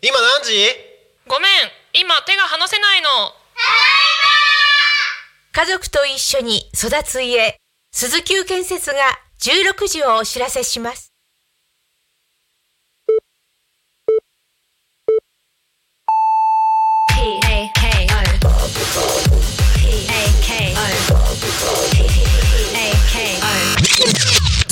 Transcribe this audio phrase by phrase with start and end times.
[0.00, 0.52] 今何時？
[1.26, 1.50] ごめん
[1.92, 3.08] 今手が離せないの。
[5.50, 7.56] 家族と一緒に育つ家。
[7.90, 8.98] 鈴木建設が
[9.40, 11.12] 16時をお知らせします。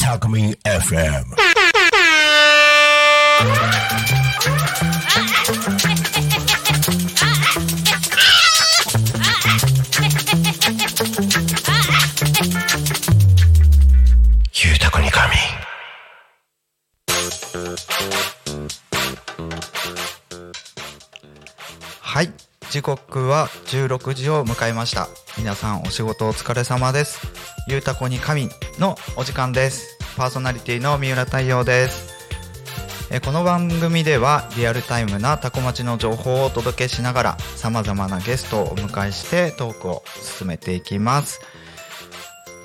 [0.00, 1.24] タコミ FM
[22.76, 25.08] 時刻は16時を迎えました。
[25.38, 27.26] 皆さんお仕事お疲れ様です。
[27.68, 29.98] ゆうたこに神のお時間です。
[30.18, 32.12] パーソナリティの三浦太陽です。
[33.10, 41.40] えこの番組ではリアルタイムなタコ町の情報をお届けしながら様々なゲストをお迎えしてトークを進めていきます。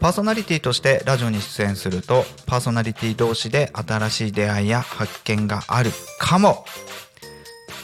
[0.00, 6.64] パーソナリティとしてラジオに出演するとパーソナリティ同士で新しい出会いや発見があるかも。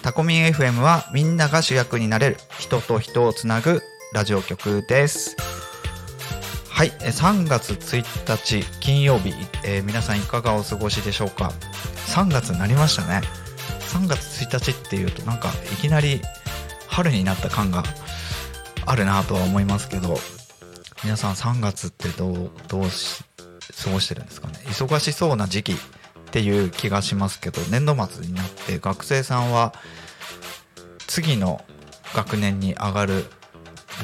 [0.03, 3.83] タコミン FM はみんなが主役になれる人と人をつなぐ
[4.15, 5.37] ラジオ局です。
[6.69, 11.53] はい3月1日金曜日、えー皆さんいかがお過ごしでしょうか
[12.07, 13.21] ？3月になりましたね。
[13.81, 16.23] 3月1日っていうとなんかいきなり
[16.87, 17.83] 春になった感が
[18.87, 20.19] あるなとは思いますけど。
[21.05, 23.25] 皆さん3月ってどうどうし
[23.85, 24.55] 過ごしてるんですかね？
[24.67, 25.77] 忙しそうな時期っ
[26.31, 29.73] ていう気がしますけど年度末になって学生さんは
[31.07, 31.65] 次の
[32.15, 33.25] 学年に上がる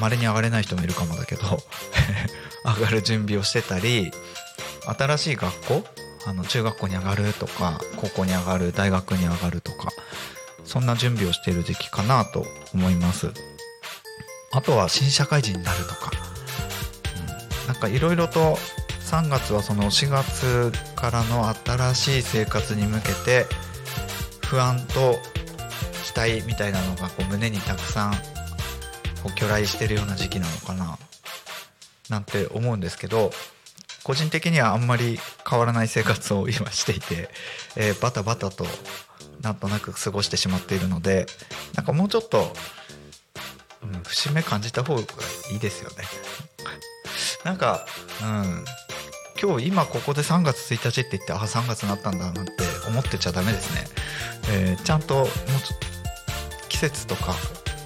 [0.01, 1.41] まれに上がれない人もいるかもだけど
[2.65, 4.11] 上がる準備をしてたり
[4.97, 5.83] 新しい学校
[6.25, 9.89] あの中学校に上がるとか高校に上がる大学に上がるとか
[10.65, 13.31] そんな準備をしている時期かなと思います。
[14.51, 16.11] あとは新社会人になるとか。
[17.67, 18.57] なんかいろいろと
[19.01, 23.45] 3月はその4月からの新しい生活に向けて
[24.45, 25.15] 不安と
[26.05, 28.13] 期待みたいなのがこう胸にたくさん
[29.23, 30.97] こう去来してるような時期なのかな
[32.09, 33.31] なんて思うんですけど
[34.03, 35.19] 個人的にはあんまり
[35.49, 37.29] 変わらない生活を今していて、
[37.75, 38.65] えーバタバタと
[39.41, 41.25] なんとなく過ごしてしまっているので
[41.75, 42.53] なんかもうちょっと、
[43.83, 45.01] うん、節目感じた方が
[45.51, 45.97] いいですよね。
[47.47, 47.85] なんか、
[48.21, 48.65] うん、
[49.41, 52.51] 今日今ここで3月1日って言ってあ3月になったんだなんて
[52.89, 53.85] 思ってちゃダメですね、
[54.51, 55.77] えーちゃんともうちょ
[56.67, 57.33] 季節とか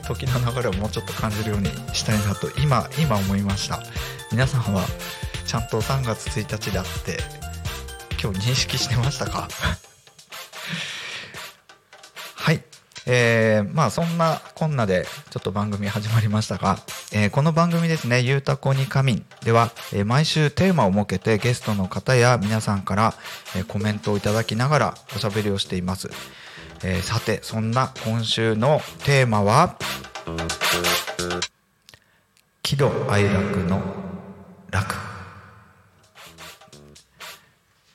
[0.08, 3.84] 時の流れをもうちょっと感じるようにしたいなと今今思いました。
[4.32, 4.84] 皆さんは
[5.46, 7.20] ちゃんと3月1日だって
[8.20, 9.48] 今日認識してましたか？
[13.08, 16.78] えーまあそんなこんなでちょっと番組始まりましたが、
[17.14, 23.14] えーこの番組ですね「ゆうたこに仮眠」では、えー毎週テーマを設けてゲストの方や皆さんから、
[23.56, 26.10] えーコメントをいただきながらおしゃべりをしています、
[26.84, 29.78] えーさてそんな今週のテーマは
[32.64, 33.82] 喜怒哀楽の
[34.70, 34.96] 楽。
[34.96, 34.98] っ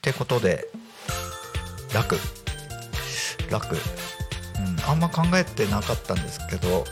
[0.02, 0.68] てことで
[1.92, 2.16] 楽。
[3.50, 3.76] 楽。
[4.58, 6.84] うん、あんま考えてなかったんですけど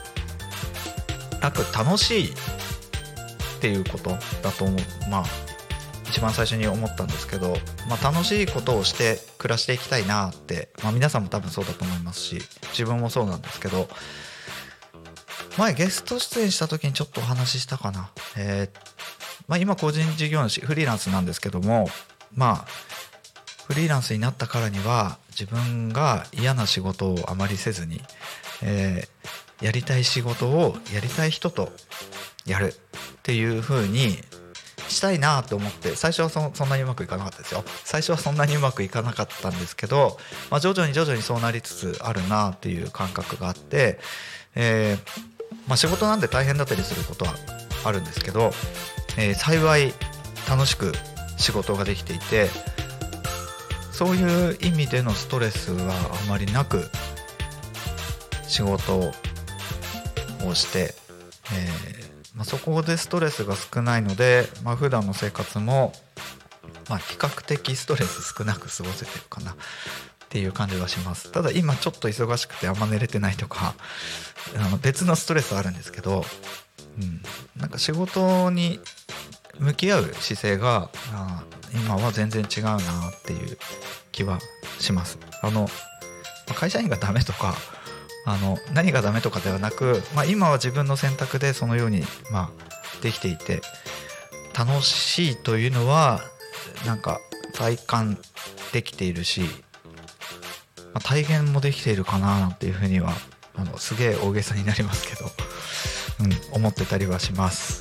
[1.40, 2.34] 楽楽しいっ
[3.60, 4.10] ていうこと
[4.42, 4.80] だと思う。
[5.10, 5.24] まあ
[6.14, 7.56] 一番最初に思ったんですけど、
[7.88, 12.38] まあ、楽しいことをして暮らしていきたいなって、まあ、皆さんも多分そうだと思いますし
[12.70, 13.88] 自分もそうなんですけど
[15.58, 18.78] 前ゲスト出演した時にちょっとお話ししたかな、えー
[19.48, 21.88] まあ、今個人事業主フリーランスなんですけども
[22.32, 22.66] まあ
[23.66, 28.00] フリーランスになったからには自分が嫌な仕事をあまりせずに、
[28.62, 31.70] えーやりたい仕事をやりたい人と
[32.46, 32.76] やるっ
[33.22, 34.18] ていう風に
[34.88, 37.64] したいなと思って最初はそそんなにうまくいかなかったですよ。
[37.84, 40.18] 最初はそんなにうまくいかなかったんですけど、
[40.50, 43.98] まあ、徐々に徐々にそうなりつつあるなっていう感覚があって、
[44.54, 45.20] えー
[45.66, 47.34] まあ、仕事なんで大変だったりすることは
[47.84, 48.50] あるんですけど、
[49.16, 49.94] えー幸い
[50.48, 50.92] 楽しく
[51.38, 52.50] 仕事ができていて
[53.94, 56.90] そういう意味でのストレスはあまりなく
[58.48, 59.12] 仕事
[60.44, 60.92] をして、
[61.52, 65.92] えーまあ、そこでストレスが少ないので、まあ普段の生活も、
[66.90, 69.54] まあ、比較的ストレス少なく過ごせてるかなっ
[70.28, 71.30] ていう感じがします。
[71.30, 73.76] ただ今ちょっと忙しくてあんま寝れてないとか
[74.56, 76.24] あの別のストレスあるんですけど、
[77.00, 77.22] うん、
[77.60, 78.80] なんか仕事に
[79.58, 82.80] 向き合う姿勢があ今は全然違うなっ
[83.24, 83.58] ていう
[84.12, 84.38] 気は
[84.78, 85.18] します。
[85.42, 85.68] あの
[86.54, 87.54] 会社員がダメとか
[88.26, 92.50] あの何がダメとかではなく、まあ、今は自分の選択でそのように、まあ、
[93.02, 93.60] できていて
[94.56, 96.20] 楽しいというのは
[96.86, 97.20] なんか
[97.54, 98.18] 体感
[98.72, 99.42] できているし、
[100.92, 103.12] まあ、体現もできているかなっていうふうには
[103.56, 105.30] あのすげえ大げさになりますけど、
[106.52, 107.73] うん、思ってたりはします。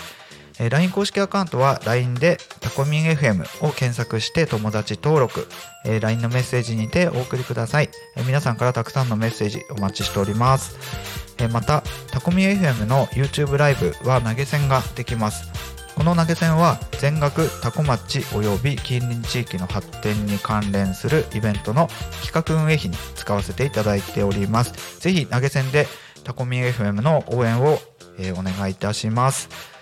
[0.58, 5.48] えー LINE 公式アカウントは LINE でタコミン FM を検索して友達登録、
[5.84, 11.23] えー LINE のメッセージにてお送りください、えー皆さんからたくさんのメッセージお待ちしております。
[11.38, 15.50] えまたタコミ FM の YouTube ライブは投げ銭ができます。
[15.96, 21.88] この投げ銭は全額タコ町及び近隣地域の発展に関連するイベントの
[22.24, 25.00] 企画運営費に使わせていただいております。
[25.00, 25.86] ぜひ投げ銭で
[26.24, 27.78] タコミ FM の応援を、
[28.18, 29.73] えお願いいたします。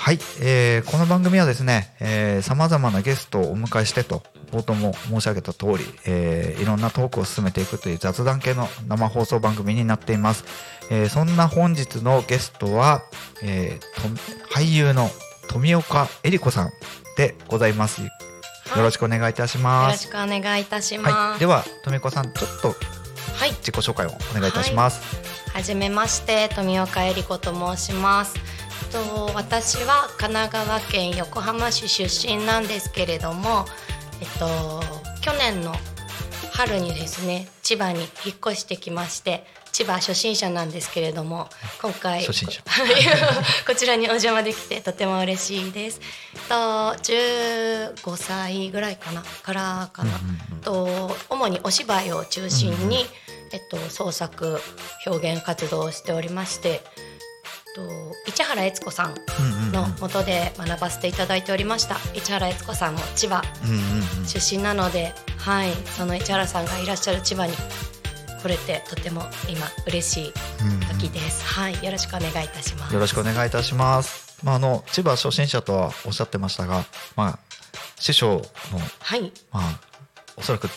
[0.00, 1.92] はい、えーこの番組はですね、
[2.42, 4.22] さまざまなゲストをお迎えしてと
[4.52, 10.44] 冒頭も申し上げた通り、えーいろんなトークを進めていくという雑談系の生放送番組になっています。
[10.90, 13.02] えーそんな本日のゲストは、
[13.42, 15.10] えーと俳優の
[15.50, 16.70] 富岡恵里子さん
[17.16, 18.00] でございます。
[18.02, 18.08] よ
[18.76, 20.06] ろしくお願いいたしよます。
[20.06, 21.40] ろしくお願いいたしはい、ます。
[21.40, 22.74] では富岡さんちょっと
[23.38, 25.00] はい、自己紹介をお願いいたします。
[25.52, 28.34] はじめまして富岡恵里子と申します。
[28.86, 33.66] と私は神奈川県横浜市出身なんですけれども、
[34.20, 34.82] えっと
[35.20, 35.74] 去年の
[36.52, 39.44] 春にですね千葉に引っ越してきまして。
[39.70, 41.48] 千葉初心者なんですけれども
[41.80, 42.94] 今回初心者はい
[43.66, 46.00] こちらにお邪魔できてとても嬉しいです。
[46.48, 50.18] と15歳ぐらいかなからかな、
[50.62, 53.06] と主にお芝居を中心に、
[53.52, 54.60] えっと、創作
[55.06, 56.82] 表現活動をしておりまして
[57.78, 59.14] と市原悦子さん
[59.72, 61.96] の元で学ばせていただいておりました。
[62.14, 64.26] 市原悦子さんも千葉うんうんうん。
[64.26, 67.52] 出身なので、はい、その市原さんがいらっしゃる千葉に
[68.42, 70.32] 来れてとても今嬉しい
[71.00, 71.84] 時です、はい。
[71.84, 72.94] よろしくお願いいたします。
[72.94, 74.38] よろしくお願いいたします。
[74.42, 76.84] まあ、あの千葉初心者とはおっしゃってましたが、
[77.16, 77.38] まあ、
[77.96, 78.42] 師匠の、
[79.00, 79.32] はい。
[79.52, 79.80] まあ、
[80.36, 80.68] おそらく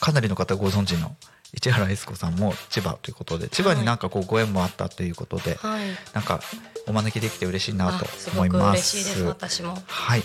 [0.00, 1.16] かなりの方ご存知の
[1.58, 5.88] 市原悦子さんも千葉ということで千葉になんかこうご縁もあったということで、はい。
[6.14, 6.40] なんか
[6.86, 8.96] お招きできて嬉しいなと思います。
[8.96, 9.76] 嬉しいです私も。
[9.86, 10.22] はい。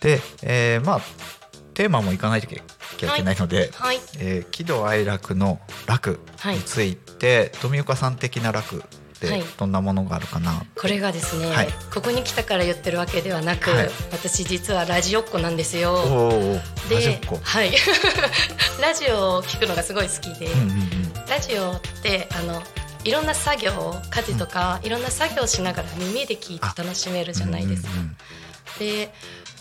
[0.00, 1.00] で、えーまあ
[1.74, 2.48] テーマもいかないとい
[2.98, 4.00] けないので、はい。
[4.18, 8.82] えー喜怒哀楽の楽について、富岡さん的な楽
[9.58, 10.64] どんなものがあるかな？
[10.74, 15.92] これがですね、はいここに来たから言ってるわけではなく、はい私実はラジオっ子なんですよ。
[15.94, 16.60] おお、
[16.90, 17.20] ラジオで。
[17.42, 17.72] はい
[18.80, 21.12] ラジオを聞くのがすごい好きで、うんうんうん。
[21.28, 22.62] ラジオってあの
[23.04, 27.88] いろんな作業家事とか、いろんな作業しながら耳で聞いて楽しめるじゃないですか。
[27.90, 28.16] うんうんうん
[28.78, 29.12] で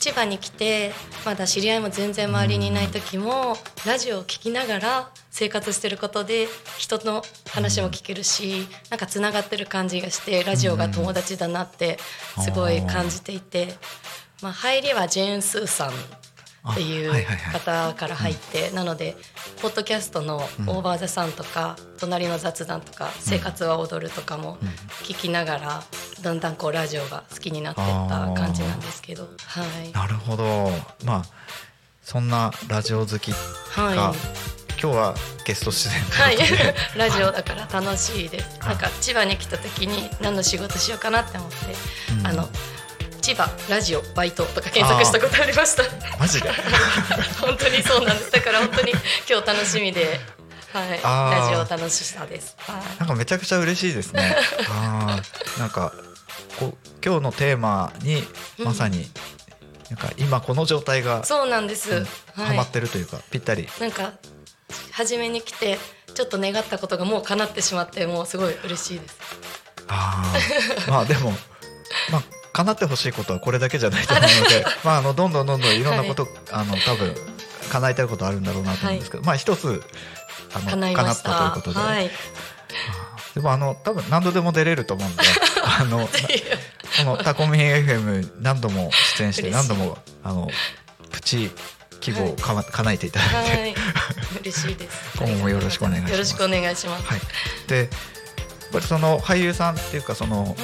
[0.02, 0.94] 千葉に来て
[1.28, 3.56] まだ知り合いも全然周りにいない時も
[3.86, 6.48] ラジオを聞きながら生活してることで
[6.80, 12.00] 人の話も聞けるしなんかつながってる感じがしてラジオが友達だなって
[12.44, 13.76] すごい感じていて、
[14.42, 15.92] まあ、入りはジェーン・スーさん
[16.70, 17.12] っていう
[17.52, 19.16] 方から入って、なので
[19.62, 20.38] ポッドキャストの
[20.68, 24.58] 「オーバー・ザ・さん」とか「隣の雑談」とか「生活は踊る」とかも
[25.04, 25.84] 聞きながら
[26.22, 29.24] だんだんこうラジオが好きになっていった感じなんですけど。
[29.24, 29.92] はい。
[29.92, 30.72] なるほど。
[31.04, 31.26] まあ
[32.04, 33.38] そんなラジオ好きが、
[33.84, 34.18] はい。
[34.82, 35.16] 今日は
[35.46, 36.38] ゲスト出演はい。
[36.98, 38.60] ラジオだから楽しいです。
[38.60, 41.58] なんか千葉に来た時に何の仕事しようかなって思って、
[42.20, 42.28] うん。
[42.28, 42.50] あの
[43.22, 45.84] 千葉ラジオバイトとか検索したことありました。
[46.20, 46.50] マジで？
[47.40, 48.32] 本当にそうなんです。
[48.32, 48.92] だから本当に
[49.30, 50.20] 今日楽しみで
[50.74, 54.36] はいラジオ楽しさですはいなんかめちゃくちゃ嬉しいですね。
[54.70, 55.22] あ
[55.58, 55.94] あ、なんか
[56.58, 59.10] こう今日のテーマにまさに、
[59.90, 63.70] なんか今この状態がそうなんです、うんはいハマってるというか、ぴったり。
[63.80, 64.14] なんか
[64.92, 65.78] 初めに来て
[66.16, 69.18] ちょっと願ったことがもう叶ってしまってもうすごい嬉しいです
[69.90, 70.34] あ
[70.88, 71.32] あ、まあでも
[72.10, 72.24] まあ
[72.62, 77.16] 叶ってほしいことはこれだけじゃないと思うので、 まああのどんどんどんどんいろんなこと、あの多分
[77.70, 79.84] 叶えたいことあるんだろうなと思うんですけど、まあ一つ
[80.54, 82.12] あの叶ったということで、はい。
[83.34, 85.24] でもあの多分何度でも出れると思うんで、
[85.64, 86.10] あのなこ
[87.04, 90.50] のタコミン FM 何度も出演して何度もあの
[91.12, 91.52] プチ
[92.02, 93.76] 希望をかま、叶えていただいて、はい。
[94.42, 95.18] 嬉しいです。
[95.18, 96.12] 今後もよろしくお願いします。
[96.12, 97.22] よろしくお願いします、はい、
[97.68, 97.90] で
[98.72, 100.56] ぱりその俳優さんっていうかその、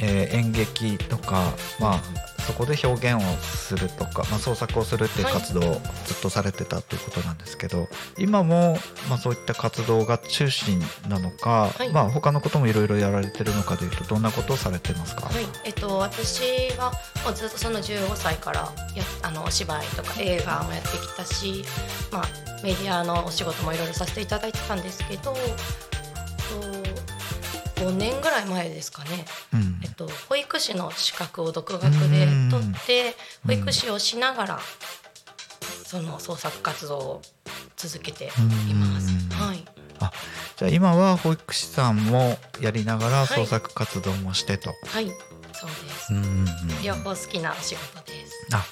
[0.00, 2.00] えー演劇とか、まあ、
[2.44, 5.62] そこで表現をするとか、まあ、創作をするっていうはい活動を
[6.06, 8.76] ずっとされてたということなんですけど今も、
[9.08, 11.90] まあ、そういった活動が中心なのか、はい。
[11.90, 16.92] まあ、他のこともいろいろやられてるのかでいうとどんなことをされてますか、はい、えっと、私は
[17.24, 18.60] もうずっとその15歳から
[18.94, 21.64] やあのお芝居とか映画もやってきたし、
[22.12, 22.24] まあ、
[22.62, 26.83] メディアのお仕事もいろいろさせていただいてたんですけどと
[27.84, 33.14] 5年ぐらい前ですかね、うんえっと、保育士の資格を独学で取って
[33.46, 34.58] 保育士をしながら
[35.84, 37.22] その創作活動を
[37.76, 38.24] 続けて
[38.68, 39.46] いますうん。
[39.46, 39.64] はい
[40.00, 40.10] あ
[40.56, 44.70] じゃあ今は保育士さんもやりながらい創作活動もしてと。
[44.86, 45.06] はい、
[45.52, 46.12] そうです。
[46.12, 46.44] うん
[46.82, 48.48] 両方好きなお仕事です。
[48.52, 48.66] あ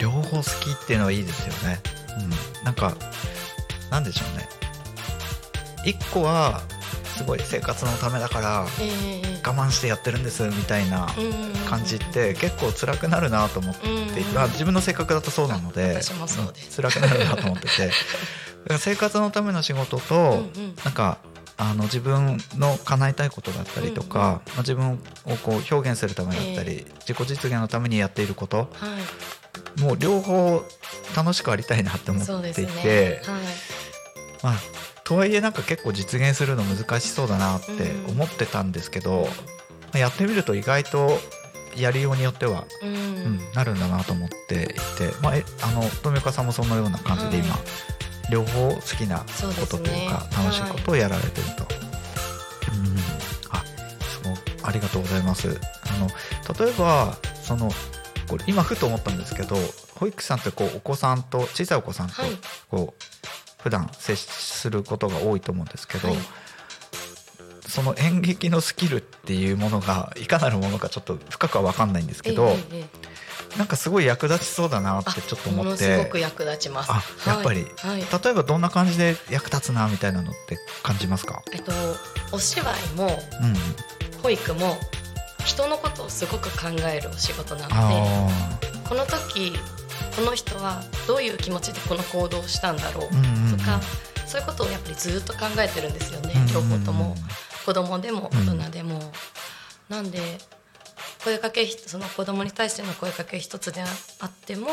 [0.00, 1.80] 両方好きっていうのはいいですよね。
[2.18, 2.96] うん、なんか
[3.92, 4.48] なんでしょうね。
[5.84, 6.62] 一個は
[7.22, 11.06] すごい生活のためだからええ我慢してやってるんですみたいな
[11.68, 16.80] 感じって結構辛くなるなと思っていて、まあ、自分の性格だとそうなので私もそうです。
[16.80, 17.90] ん辛くなるなと思ってて。
[18.78, 20.46] 生活のための仕事と、
[20.84, 21.18] なんか
[21.56, 28.66] あの自分の叶えたいことだったりとか、まあ、自分をこう表現するためだったり、自己実現のためにやっていることは
[29.78, 30.62] い、もう両方
[31.16, 33.22] 楽しくありたいなって思っていて、ね。
[33.26, 33.42] はい。
[34.44, 34.54] まあ、
[35.12, 41.18] とはいえなんか結構実現するの難しそうだなって思ってたんですけど、まあやってみると意外と
[41.76, 43.40] やりようによっては、ううんん。
[43.54, 44.74] なるんだなと思っていて、
[45.22, 47.60] まあ、えあの富岡さんもそのような感じで今、はい
[48.30, 49.24] 両方好きなこ
[49.66, 51.64] とというか楽しいことをやられてると。
[51.64, 52.96] うん
[53.50, 53.62] あ
[54.22, 55.48] そうありがとうございます。
[55.48, 56.08] あの
[56.64, 57.70] 例えばその
[58.28, 59.56] これ今ふと思ったんですけど
[59.96, 62.30] 保育士さんってこうお子さんと小さいお子さんとはい
[62.70, 63.02] こう
[63.62, 66.16] 普段接することが多いと思うんですけど、はい。
[67.68, 73.12] その演劇のスキルっていうものがいかなるものかちょっと深くは分かんないんですけど、ええええ
[73.58, 76.90] なんかすごい役立ちそうだなってちょっとも思ってのすごく役立ちます。
[76.90, 77.90] あやっぱりはい。
[77.90, 81.72] はい例えばどんな感じで役立つなみたいなのって感じますか、えっと
[82.32, 84.76] お芝居もうん、保育も
[85.44, 89.52] 人のことをすごく考えるお仕事なので、あこの時
[90.16, 93.80] この人はどういう気持ちでこの行動をしたんだろうとか、
[94.26, 97.14] そういうことをやっぱりずっと考えてるんですよね、両方とも。
[97.64, 99.00] 子供でも大人でも、
[99.88, 100.18] なんで
[101.24, 103.82] 声かけその子供に対しての声かけ一つで
[104.20, 104.68] あっても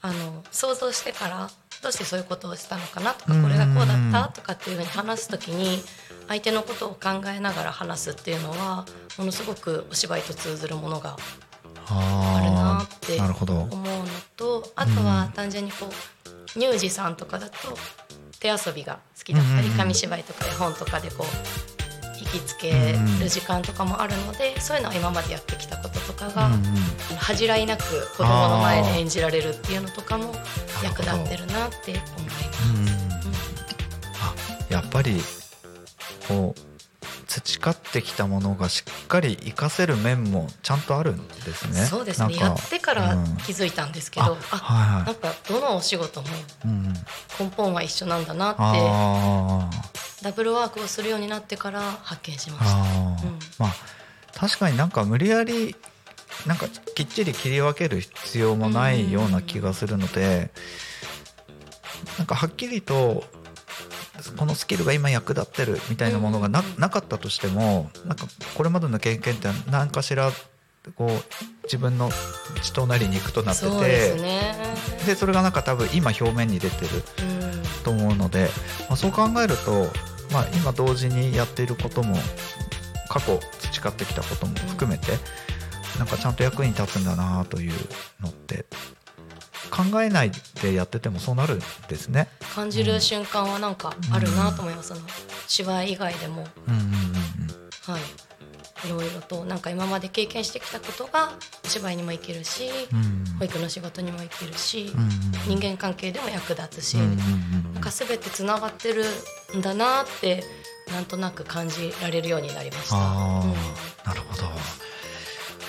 [0.00, 1.50] あの想像してから
[1.82, 3.42] どうしてそういうことをしたのかなとかうん。
[3.42, 5.82] これがこうだったとかっていうふうに話す時に
[6.28, 8.86] 相手のことを考えながら話すっていうのは
[9.18, 11.16] ものすごくお芝居と通ずるものが
[11.92, 14.04] ああるなーってなるほど思うの
[14.36, 17.56] とあとは単純にこう乳児さんとかだと
[18.40, 26.50] 手遊びが好きだったり紙芝居とか絵本とかでこう行きつける時間とかもあるのでそういうのは今までやってきたこととかが
[27.18, 27.82] 恥じらいなく
[28.16, 30.32] 子供の前で演じられるっていうのとかも
[30.82, 32.68] 役立ってるなって思います。
[32.74, 33.12] うん
[34.68, 35.20] やっぱり
[36.26, 36.71] こう
[37.40, 41.86] 培ってきたものがしっかり活かせる面もちゃんとあるんですね。
[41.86, 42.36] そうですね。
[42.36, 43.36] やってからうん。
[43.38, 45.04] 気づいたんですけど、あはいはい。
[45.06, 46.28] なんかどのお仕事も
[46.66, 46.92] うん、
[47.40, 50.24] 根本は一緒なんだなってあー。
[50.24, 52.78] ダブルワークをするようになってから発見しました。
[52.78, 53.38] あー、うん。
[53.58, 53.74] まあ
[54.34, 55.74] 確かになんか無理やり
[56.46, 60.50] なんかきっちり切り分ける必要もないような気がするので、
[62.18, 63.24] なんかはっきりと
[64.36, 66.66] このスキルが今役立ってるみたいなものがな,、うん。
[66.78, 70.30] なかったとしてもなんかこれまでの経験って何かしら
[70.96, 71.10] こう
[71.64, 72.10] 自分の
[72.62, 73.80] 血となり肉となっててそう
[75.06, 78.48] でそれがなんか多分今表面に出てるうん、と思うので、
[78.88, 79.86] まあ、そう考えると、
[80.32, 82.16] まあ、今同時にやっていることも
[83.08, 85.12] 過去培ってきたことも含めて、
[85.98, 87.72] なんかちゃんと役に立つんだなという
[88.20, 88.64] のって
[89.70, 92.28] 考えないでやっててもそうなるんですね。
[92.54, 95.00] 感じる瞬間はなんかあるなと思います、その
[95.46, 96.46] 芝居以外でも。
[96.68, 97.92] うんうんうんうん。
[97.92, 98.02] はい。
[98.84, 101.32] いろいろとなんか今まで経験してきたことが
[101.64, 105.08] お芝居にも生きるし、うん保育の仕事にも生きるし、うんうん
[105.46, 109.04] 人間関係でも役立つし、うんうんうんなんか全てつながってる
[109.56, 110.44] んだなって
[110.92, 112.96] なんとなく感じられるようになりました。
[112.96, 114.50] なるほど。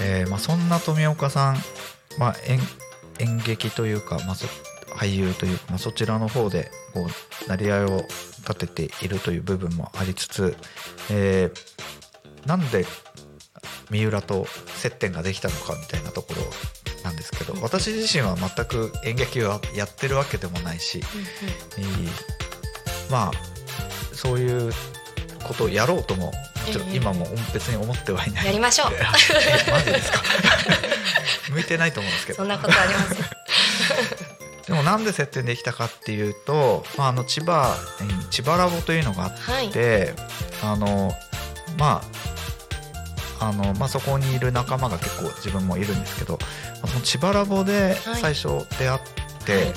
[0.01, 1.57] えーまあ、そんな富岡さん、
[2.17, 2.59] まあ、演
[3.19, 4.47] 演劇というか、まあ、そ
[4.95, 7.97] 俳優というか、まあ、そちらの方でこう成り合いを
[8.47, 10.55] 立てているという部分もありつつ、
[11.11, 11.73] えー
[12.47, 12.85] なんで
[13.89, 16.41] 三浦と接点ができたのかみたいなところ
[17.05, 21.01] なんですけど私自身は全く演劇をやってるわけでもないし、
[21.77, 22.09] えー
[23.09, 23.31] まあ
[24.13, 24.73] そういう
[25.47, 26.31] ことをやろうともも
[26.71, 26.95] ちろんええ。
[26.97, 28.45] 今も別に思ってはいない。
[28.45, 28.91] やりましょう。
[28.93, 30.21] えマジですか？
[31.53, 33.17] 向いてないと思うんですけどそんなことありません。
[34.67, 39.69] でもなんで接点できたかっていうと、まあ、あの千葉えー千葉ラボというのがあっはい。
[39.69, 40.13] て、
[40.61, 41.13] あの
[41.77, 42.01] ま
[43.39, 46.39] ああのまあ、そこにいる仲間が結構自分もいるんですけど、
[46.81, 48.99] まあその千葉ラボではい最初出会っ
[49.45, 49.73] て、はい、出会い。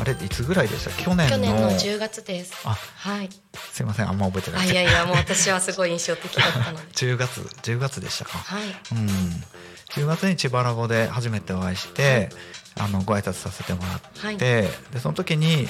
[0.00, 0.90] あれいつぐらいでした？
[0.92, 2.54] 去年の去年の10月です。
[2.64, 3.28] あはい。
[3.72, 6.82] すいませんあんま覚えてないあいやいやもう私はすごい印象的だったので。
[6.96, 8.62] 10月10月でしたかはい。
[8.92, 9.44] うん
[9.94, 12.30] 10月に千葉ラボで初めてお会いして、
[12.78, 14.36] あのご挨拶させてもらって、はい。
[14.36, 14.68] で
[15.00, 15.68] その時に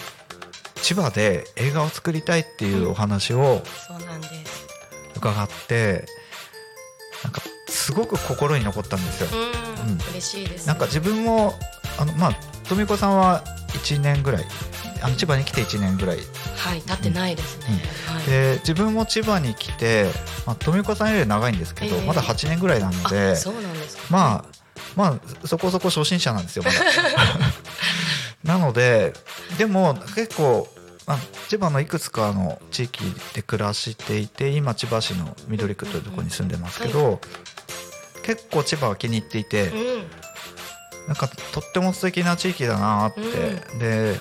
[0.77, 3.63] 千葉で映画を作りたいっていうお話を。
[5.23, 6.05] 伺って
[7.23, 9.29] なんかすごく心に残ったんですよ。
[9.85, 10.67] うん、うん嬉しいです。
[10.67, 11.55] なんか自分も
[11.99, 12.33] あのまあ
[12.69, 14.45] 富子さんは1年ぐらい
[15.03, 16.19] あの千葉に来て1年ぐらい
[16.57, 17.81] はい、立ってないですね。
[18.07, 18.27] はい。
[18.27, 20.07] で自分も千葉に来て、
[20.47, 24.03] まあ、富子さんより長いんですけど、ええまだ8年ぐらいなのであ、そうなんですか。
[24.11, 24.63] まあ
[24.97, 26.79] まあそこそこ初心者なんですよまだ
[28.59, 29.15] なので
[29.57, 30.69] でも結構、
[31.07, 31.19] まあ、
[31.49, 33.05] 千葉のいくつかの地域
[33.35, 37.21] で暮らしていて今千葉市の緑区というところに住んでますけど、
[38.23, 40.07] 結構千葉は気に入っていて、うん。
[41.09, 44.21] なんかとっても素敵な地域だなって、うで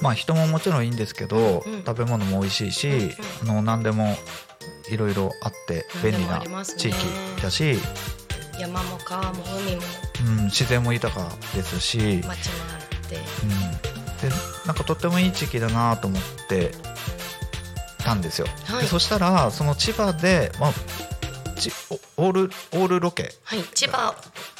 [0.00, 1.84] まあ人ももちろんいいんですけど、うん。
[1.84, 2.88] 食べ物も美味しいし、
[3.42, 4.16] うんあの何でも
[4.90, 6.96] いろいろあって便利な地域
[7.42, 7.78] だし、
[8.58, 9.82] 山も川も海も。
[10.26, 13.18] うん、自然も豊かですし、うん、で町もあって。
[14.66, 16.72] なんかとってもいい地域だなと思って
[18.04, 18.46] たんですよ。
[18.66, 18.82] はい。
[18.82, 20.72] でそしたらその千葉で、まあ、
[21.54, 21.70] ち
[22.16, 23.32] オオールオールロケ。
[23.44, 24.14] はい、千葉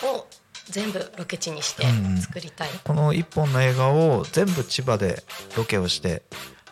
[0.04, 0.26] を
[0.70, 2.18] 全部ロケ地にしてうんうん。
[2.18, 2.68] 作りたい。
[2.84, 5.22] この一本の映画を全部千葉で
[5.56, 6.22] ロケをして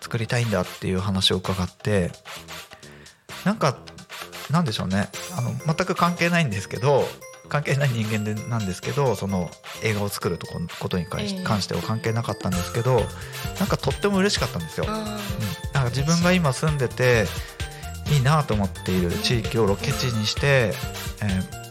[0.01, 2.11] 作りたいんだっていう話を伺って
[3.45, 3.79] なんか
[4.51, 5.09] なんでしょうね。
[5.37, 7.05] あの全く関係ないんですけど
[7.49, 9.51] 関係ない人間でなんですけどその
[9.83, 13.03] 映画を作るとこことに関しては関係なかったんですけど
[13.59, 14.87] なんかとっても嬉しかったんですよ。
[14.89, 14.95] うん。
[14.95, 15.05] あ
[15.73, 17.27] なんか自分が今住んでて
[18.11, 20.73] いいなと思っている地域をロケ地にして、
[21.23, 21.66] えー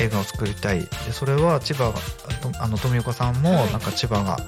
[0.00, 1.92] 映画を作りたいでそれは千葉
[2.60, 4.38] あの富岡さんもはいなんか千葉が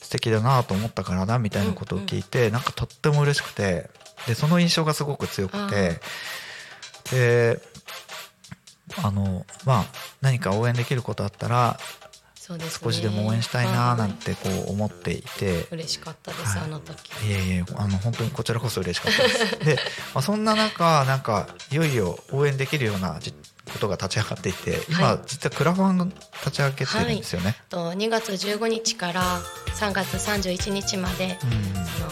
[0.00, 3.88] 素敵だなと思ったからだみたいなことを聞いて、なんかとっても嬉しくて
[4.26, 6.00] でその印象がすごく強くて
[7.10, 7.60] で
[9.02, 9.84] あのまあ
[10.20, 11.78] 何か応援できることあったら
[12.52, 12.58] ね。
[12.68, 14.34] 少しでも応援したいななんて。
[14.34, 15.66] てこう思っていて。
[15.70, 17.08] 嬉しかったです、はいあの時。
[17.26, 19.64] いえいえあの本当にこちらこそ嬉しかったです。
[19.64, 19.76] で、
[20.14, 23.34] まあ、そんな中なんかいよいよ応援できるようなじ
[23.72, 27.56] ことが立ち上がっていて今、はい実はクラファン立ち上げてるんですよね。
[27.68, 29.40] と2月15日から
[29.76, 32.10] 3月31日までうんその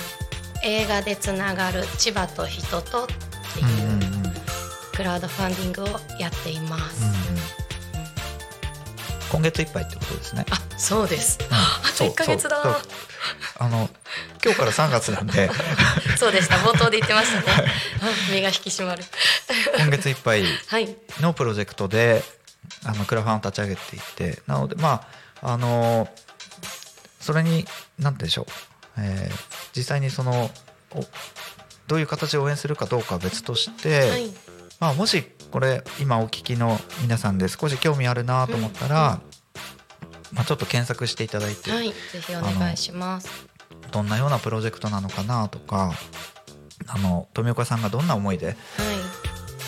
[0.64, 4.32] 映画でつながる千葉と人とっていう
[4.94, 5.86] クラウドファンディングを
[6.18, 7.04] やっています。
[9.30, 10.44] 今月いっぱいってことですね。
[10.50, 11.38] あ、そうです。
[11.40, 12.62] うんあとそう1ヶ月だ
[13.58, 13.88] あの
[14.44, 15.48] 今日から3月なんで
[16.16, 16.56] そうでした。
[16.56, 17.46] 冒頭で言ってましたね。
[18.00, 19.04] あ身が引き締まる。
[19.78, 20.96] 今月いっぱい はい。
[21.20, 22.22] のプロジェクトで
[22.84, 25.06] あのクラファンを立ち上げていってなのでま
[25.42, 26.08] ああの
[27.20, 27.66] それに
[27.98, 28.46] 何でしょう、
[28.98, 30.50] えー実際にその
[30.90, 31.06] お
[31.86, 34.30] どういう形で応援するかどうかは別として、はい。
[34.80, 39.20] まあ、もしこれ今お聞きの皆さんで少し興味あるなと思ったら、
[40.32, 41.88] まあ、ちょっと検索していただいて、はい。
[41.88, 43.28] ぜひお願いします。
[43.92, 45.92] どんなようなプロジェクトなのかなとか
[46.88, 48.56] あの富岡さんがどんな思いではい。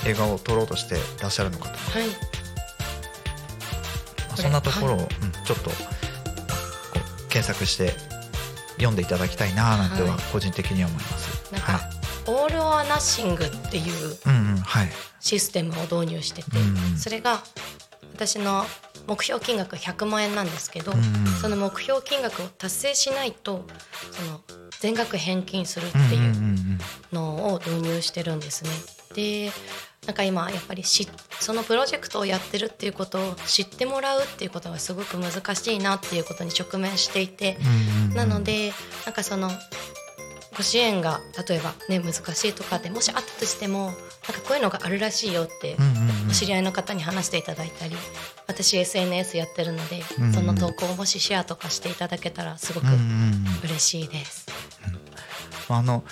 [0.06, 2.08] 映画を撮ろうとしてらっしゃるのかとかはい。
[2.08, 2.14] ま
[4.34, 5.08] あそんなところを、はうん
[5.44, 5.76] ちょっとこ
[7.26, 7.92] う検索して
[8.76, 11.52] 読んでいただきたいななんてははい個人的には思います。
[11.52, 11.90] なんか、は
[12.26, 14.16] オール・オア・ナッシングっていう
[15.20, 17.42] システムを導入してて、うんうんそれが
[18.14, 18.64] 私の
[19.06, 21.00] 目標金額100万円なんですけど、うん
[21.40, 23.66] その目標金額を達成しないと
[24.12, 24.40] その
[24.80, 26.78] 全額返金するっていううん
[27.12, 28.70] のを導入してるんですね。
[29.14, 29.52] で
[30.06, 31.08] なんか今やっぱりし
[31.40, 37.58] そのプロジェクトをやってるっていうことを知ってもらうっていうことがすごく難しいなっていうことに直面していて、
[38.14, 38.72] なので
[39.06, 39.50] なんかその
[40.56, 43.92] ご支援が例えばね難しいとかでもしあったとしても
[44.28, 46.30] なんかこういうのがあるらしいよってうんうんうん。
[46.30, 47.94] お知り合いの方に話していただいたり
[48.46, 53.46] 私 SNS やってるのでうんうんその投稿をもしシェアとかしていただけたらすごくうんうんうん。
[53.64, 54.46] 嬉しいです。
[55.68, 56.04] あの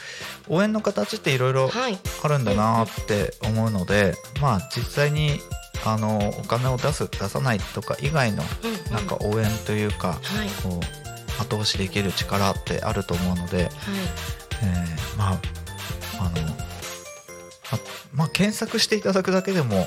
[0.49, 5.41] 応援の形っていろいろはい、あるんだなって思うので、まあ実際に
[5.85, 8.93] あのお金を出す出さないとか以外のうんうん。
[8.93, 10.49] なんか応援というか、はい。
[10.63, 13.69] こう後押しできる力ってあると思うので、はい。
[14.63, 15.41] えーまあ
[16.19, 16.72] あのあ
[18.15, 19.87] まあ検索していただくだけでも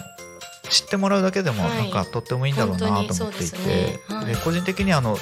[0.70, 1.78] 知ってもらうだけでもはい。
[1.78, 4.00] なんかとってもいいんだろうなと思っていて、ですね。
[4.08, 4.26] はい。
[4.26, 5.18] で個人的にあの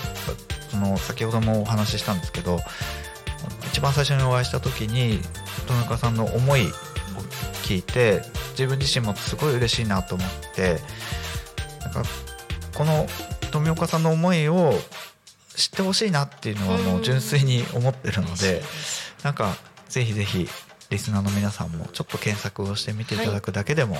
[0.70, 2.60] その先ほどもお話ししたんですけど
[3.68, 5.20] 一番最初にお会いした時に
[5.68, 6.66] 富岡さんの思いを
[7.64, 8.22] 聞いて
[8.52, 10.80] 自分自身もすごい嬉しいなと思って
[11.82, 12.04] なんか
[12.76, 13.06] この
[13.52, 14.74] 富岡さんの思いを
[15.56, 19.56] 知ってほしいなっていうのはもう純粋に思ってるのでですなんか
[19.88, 20.48] ぜひぜひ
[20.94, 23.98] リスナーの皆さんもちょっと検索をしてみていただくだけでも、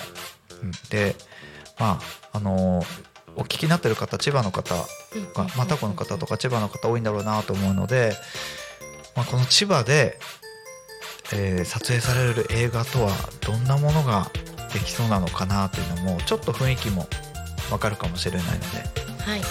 [0.62, 0.72] うん。
[0.90, 1.16] で
[1.80, 2.00] ま
[2.32, 2.84] ああの
[3.36, 4.86] お聞きになってる方千葉の方が
[5.58, 8.14] またこの方とか千葉の方多いんだろうなと思うので、
[9.16, 10.20] まあ、この千葉で、
[11.34, 14.30] えー撮影される映画とはどんなものが
[14.72, 17.08] できそうなのかなというのもちょっと雰囲気も
[17.72, 18.66] わかるかもしれないので、
[19.24, 19.40] はい。
[19.40, 19.44] うん、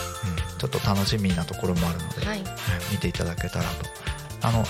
[0.59, 2.39] ちょっと楽しみなところもあるので、はい。
[2.39, 2.45] はい。
[2.93, 3.69] 見ていただけたらと。
[4.43, 4.65] あの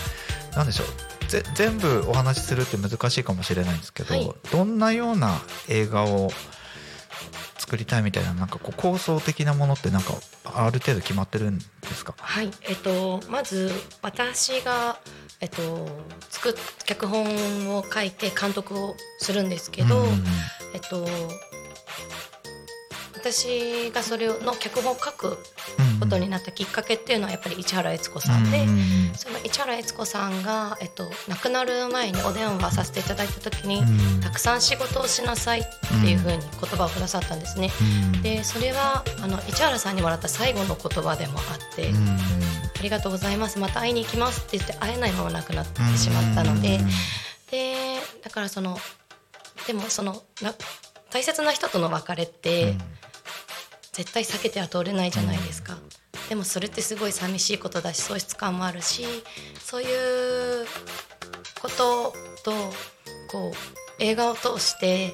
[0.56, 0.86] なんでしょう。
[1.30, 4.34] ぜ全部お話しするって難しいかもしれないんですけど、はい。
[4.50, 6.30] どんなような映画を
[7.56, 10.12] 作りたいみたいななんかこう構想的なものってなんか
[10.44, 12.14] ある程度決まってるんですか？
[12.18, 13.70] はい、えっと、まず
[14.02, 14.98] 私が、
[15.40, 15.88] えっと、
[16.28, 16.52] 作っ
[16.84, 17.24] 脚本
[17.76, 20.24] を書いて監督をするんですけど、うんうんうん。
[20.74, 21.06] えっと、
[23.22, 25.38] 私がそれをの脚本を書く
[26.00, 28.66] ことになったきっかけっていうのはやっぱり市原悦子さんで、
[29.16, 34.20] その市原悦子さんが、えっと、亡くなる前にお電話させていただいた時に、うん。
[34.20, 35.64] たくさん仕事をしなさいっ
[36.02, 37.70] ていうふうに言葉をくださったんですね。
[38.14, 42.18] うんでそれはあの市原さんにもらった最後の言葉でもあって、うん
[42.78, 46.80] ありがとうございますまた会いに行きますって言って会えないまま亡くなってしまったので、
[47.48, 47.74] で
[48.24, 48.76] だからその
[49.68, 50.52] でもそのな
[51.12, 52.74] 大切な人との別れって、
[53.92, 55.76] 絶対避けては通れないじゃないですか。
[56.28, 59.04] でもそれってすごい寂しいことだし喪失感もあるし
[59.62, 60.66] そういう
[61.60, 62.52] ことと
[63.30, 65.12] こう映画を通して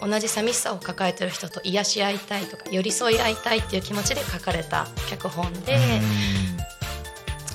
[0.00, 5.78] 同じ寂しさを抱えてる人と癒し合いたいとか寄り添い合いたいっていう気持ちで書かれた脚本で、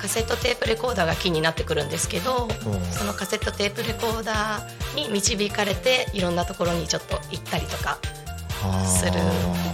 [0.02, 2.50] カセットテープレコーダーが気になってくるんですけど
[2.92, 7.98] そのカセットテープレコーダーに導かれていろんなところにちょっと行ったりとか
[8.86, 9.12] する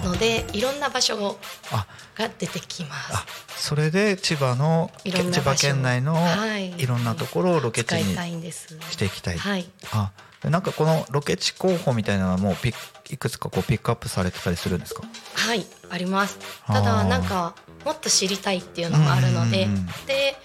[0.04, 1.38] のでいろんな場所
[1.72, 1.86] あ。
[2.16, 3.26] が出てきまあ
[3.56, 3.68] す。
[3.70, 6.72] それで千葉の千葉県内のはい。
[6.78, 8.16] いろんなところをロケ地に。
[8.52, 12.76] していきたい、はい、あでなんかこのロケ地候補みたいなのはもうピッ
[13.14, 15.04] いくつかこうピックアップされてたりするんですか？
[15.34, 16.38] はい、あります。
[16.68, 19.68] ただなんかもっと知りたいっていうのもあるので、
[20.06, 20.36] で、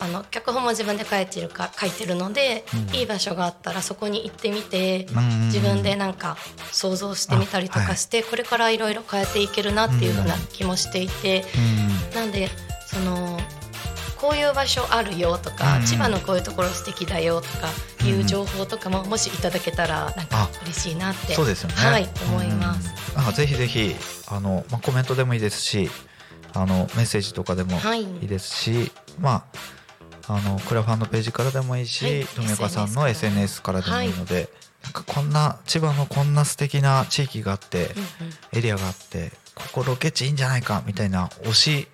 [0.00, 2.96] あの脚本も自分で書いてるか書いてるので、うん。
[2.96, 5.06] いい場所があったらそこに行ってみて、
[5.46, 6.36] 自分でなんか
[6.70, 11.44] 想像してみたりとかして、これからいろいろ変えていけるなっていうふうな気もしていて、
[12.12, 12.14] うん。
[12.14, 12.48] なんで
[12.86, 13.38] その
[14.20, 15.84] こういう場所あるよとか、うん。
[15.84, 17.68] 千葉のこういうところ素敵だよとか
[18.06, 21.74] いう情報とかももしいただけたらなんか嬉しいなってそうですよね。
[21.74, 22.88] はい思います。
[22.90, 23.96] うんなんかぜひぜひ
[24.28, 25.90] あの、まあ、コメントでもいいですし
[26.54, 28.02] あのメッセージとかでもはい。
[28.02, 29.77] いいですし、まあ
[30.28, 34.50] あのクラファンのページからでもいいし、はい富岡さんの SNS からでもいいので、
[34.84, 37.88] なんかこんな千葉のこんな素敵な地域があって、う
[38.24, 38.58] んうん。
[38.58, 41.88] エリアがあってここロケ地いいんじゃないかみたいな推し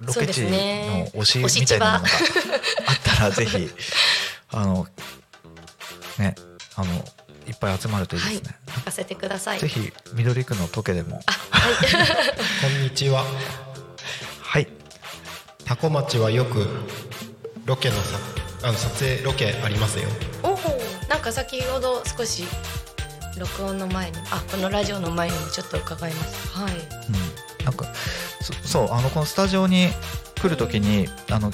[0.00, 2.18] ロケ地の推しみたいなのが千
[2.86, 3.70] あったら ぜひ
[4.52, 4.86] あの
[6.18, 6.34] ね
[6.76, 6.94] あの
[7.46, 8.58] いっぱい集まるといいですね。
[8.66, 9.60] 聞かせてください。
[9.60, 11.16] ぜひ緑区のトケでも。
[11.50, 11.74] はい。
[12.62, 13.24] こんにちは。
[14.42, 14.68] はい。
[15.64, 16.66] タコ町はよく
[17.66, 18.18] ロケのさ
[18.62, 20.08] あの撮影ロケありますよ。
[20.42, 20.58] おお、
[21.08, 22.44] なんか先ほど少し
[23.38, 26.60] 録音の前に、あ、このラジオの前にもちょっと伺いました。
[26.60, 26.72] はい。
[26.72, 26.76] う
[27.62, 27.86] ん、なんか
[28.40, 29.88] そそうあのこのスタジオに
[30.40, 31.50] 来るときにあの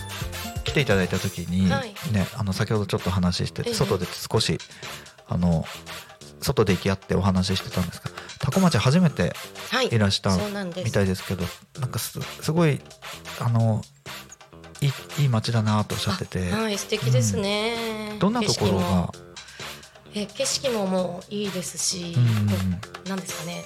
[0.65, 1.95] 来ていただいたときに、はい。
[2.13, 3.71] ねあの先ほどちょっと話してええ。
[3.71, 4.59] て外で少し
[5.27, 5.65] あの
[6.43, 9.33] 外で行き合ってお話ししてたんですが多古町初めて
[9.71, 9.89] はい。
[9.89, 10.37] いらした
[10.85, 11.45] みたいですけど
[11.81, 12.81] なんかすすごい
[13.41, 13.83] あの
[14.83, 19.13] いいいい町だなとおっしゃってて、あはい素敵ですね、どんなところ景色もが
[20.15, 23.65] え景色ももういいですし、うんなんですかね。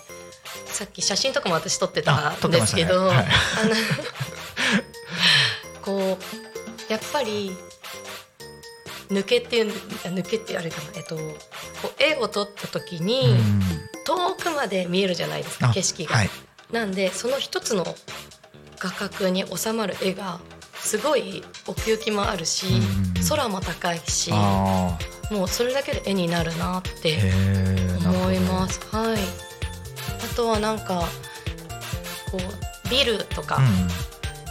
[0.67, 3.17] さっき写真とかも私撮ってたんですけど、はい。
[3.17, 3.27] あの
[5.83, 7.51] こうやっぱり
[9.09, 9.73] 抜けっていう
[10.05, 10.91] あ抜けってあれかな。
[10.97, 13.61] えっとこう絵を撮った時に、うん。
[14.05, 16.31] 遠くまで見えるじゃないですかあ景色が、はい。
[16.71, 17.85] なんでその一つの
[18.79, 20.39] 画角に収まる絵が
[20.81, 24.97] すごい奥行きもあるし、うん空も高いしあ
[25.33, 27.19] もうそれだけで絵になるなっーて
[28.07, 28.79] 思います。
[28.95, 29.19] はい。
[29.19, 31.03] あとはなんか
[32.31, 33.61] こうビルとか、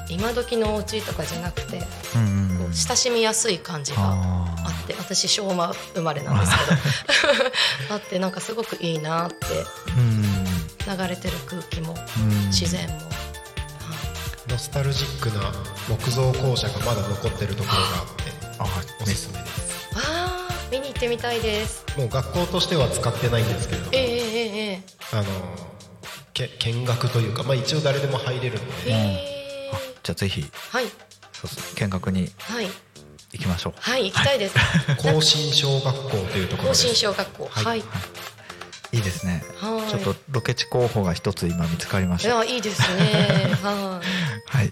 [0.09, 1.85] 今時のお家とかじゃなくて、こ
[2.15, 2.57] うんうんうん。
[2.57, 10.97] うんう親しみやすい感じがああって、私昭和生まれなんですけど、 あってなんかすごくいいなってーうん。
[10.97, 12.47] 流れてる空気もうん。
[12.47, 12.99] 自然も。
[14.55, 15.51] ノスタルジックな
[15.89, 18.63] 木造校舎がまだ残ってるところがあってあ
[19.01, 19.91] おすすめです。
[19.93, 21.83] ああ見に行ってみたいです。
[21.97, 25.23] もう学校としては使ってないんですけれどもえええええあの
[26.33, 30.85] け見学というか、まあ、一応誰でも入れるのえでえあじゃあぜひはい。
[30.85, 30.91] そ
[31.43, 32.67] うそう見学にはい。
[33.33, 33.73] 行きましょう。
[33.77, 34.55] はい行きたいです。
[35.03, 36.83] 更新小学校というところです。
[36.83, 37.49] 更新小学校。
[37.51, 37.65] はい。
[37.65, 37.83] はい
[38.95, 39.89] いいですねはい。
[39.89, 43.55] ちょっとロケ地候補が一つ今見つかりまいしたやいいですね。
[43.61, 44.01] はい。
[44.47, 44.71] はい。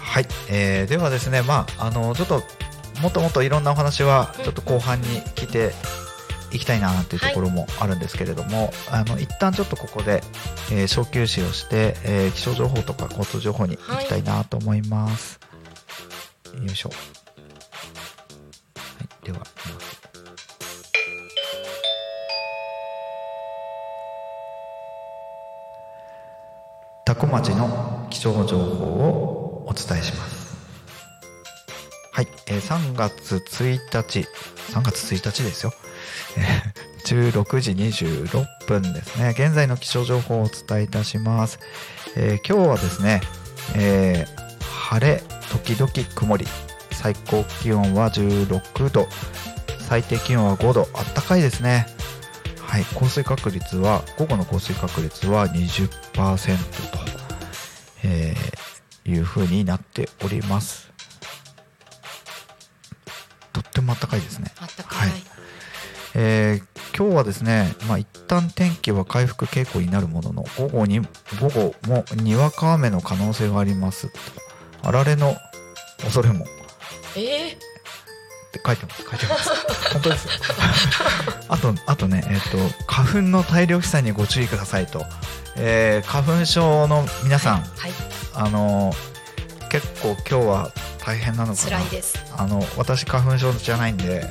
[0.00, 2.42] はい、えーではですね、まあ、あの、ちょっと。
[3.02, 5.74] もっともっといろんなお話は、ちょっと後半に聞いて。
[6.52, 10.22] いきたいなっていうところもあるんですけれども、あの一旦ちょっとここで、
[10.70, 15.40] えー小休止をして、えー気象情報とか交通情報に行きたいなと思います。
[16.54, 16.90] よいしょ。
[16.90, 16.94] は
[19.22, 19.40] い、では。
[27.06, 30.56] 多古町の気象情報をお伝えします。
[32.10, 34.26] はい、えー3月1日、
[34.72, 35.72] 3月1日ですよ。
[36.36, 39.28] えー16時26分ですね。
[39.38, 41.60] 現在の気象情報をお伝えいたします。
[42.16, 43.20] えー今日はですね、
[43.76, 46.44] えー晴れ時々曇り、
[46.90, 49.06] 最高気温は16度、
[49.78, 51.86] 最低気温は5度、あったかいですね。
[52.66, 56.98] はい、降水確率は午後の降水確率は20%と、
[58.04, 58.66] えー
[59.08, 60.90] いう風になっております。
[63.52, 64.52] とっても暖かいですね。
[64.56, 65.10] はい。
[66.14, 74.10] えー今日はですね、まあ、一旦天気は回復傾向になるものの午後に午後もにわか雨の可能性があります。
[74.82, 75.36] あられの
[75.98, 76.46] 恐れも。
[76.46, 76.48] っ
[77.16, 77.58] え
[78.56, 79.02] えて書いてます。
[79.02, 79.50] 書いてます。
[79.92, 80.30] 本当ですよ。
[81.48, 85.04] あとあとねえっ、と花粉の大量飛散にご注意くださいと、
[85.56, 87.92] えー花粉症の皆さん、はい。
[88.34, 89.16] あのー
[89.68, 90.70] 結構今日は
[91.04, 91.70] 大変なのかな。
[91.78, 92.18] 辛いです。
[92.36, 94.24] あの私花粉症じゃないんで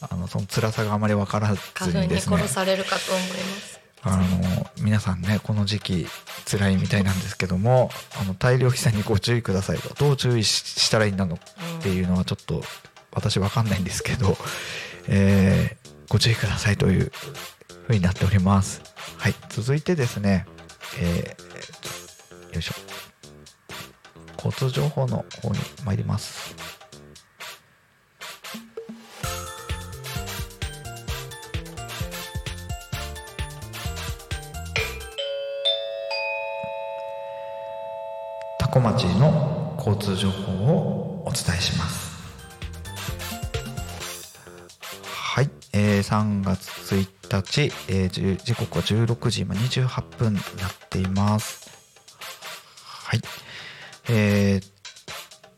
[0.00, 2.36] あのその辛さがあまり分から花粉にずにですね。
[2.36, 3.80] 殺されるかと思います。
[4.02, 6.06] あの皆さんねこの時期
[6.50, 9.94] 辛いみたいなんですけどもあの大量飛散にご注意くださいと。
[9.94, 12.62] どう注意ししたらいいんだのっていうのはちょっと
[13.12, 14.36] 私わかんないんですけど、
[15.08, 17.12] えーご注意くださいという
[17.86, 18.82] ふうになっております。
[19.16, 20.44] はい続いてですね
[20.98, 22.74] えーよいしょ。
[24.36, 26.56] 交通情報の方に参ります。
[38.58, 41.99] 多古町の交通情報をお伝えします。
[45.72, 47.06] えー3月1
[47.42, 51.70] 日、えー時刻は16時今28分になっています。
[52.84, 53.20] はい。
[54.08, 54.68] えー、っ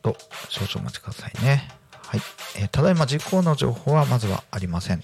[0.03, 0.17] と
[0.49, 1.69] 少々お待ちくださいね。
[2.07, 2.21] はい、
[2.59, 5.03] えーただいま事故の情報はまずはありません。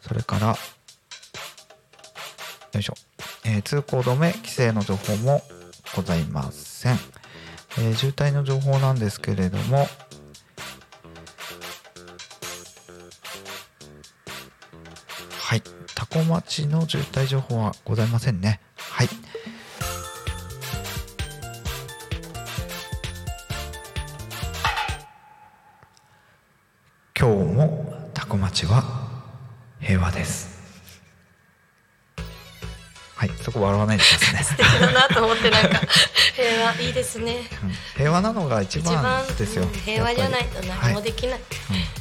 [0.00, 0.56] それからよ
[2.80, 2.94] いしょ、
[3.44, 5.42] えー通行止め規制の情報も
[5.94, 6.98] ございません、
[7.78, 9.86] えー渋滞の情報なんですけれども
[16.10, 18.60] はい多古町の渋滞情報はございませんね。
[18.76, 19.08] はい。
[27.18, 28.84] 今日も多古町は
[29.80, 30.56] 平和です。
[33.16, 34.42] はいそこ笑わないでくださいね。
[34.44, 35.80] 素敵だなと思ってなんか。
[36.34, 37.48] 平和いいですね。
[37.62, 39.64] うん平和なのが一番ですよ。
[39.64, 41.32] うん平和じゃないと何もできない。
[41.32, 41.97] はい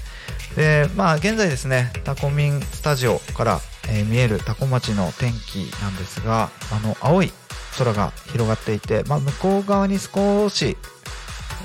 [0.58, 7.32] でまあ現在ですねタコミンスタジオから、えー見えるタコ町の天気なんですがあの青い
[7.78, 10.76] 空が広がっていて、まあ、向こう側に少し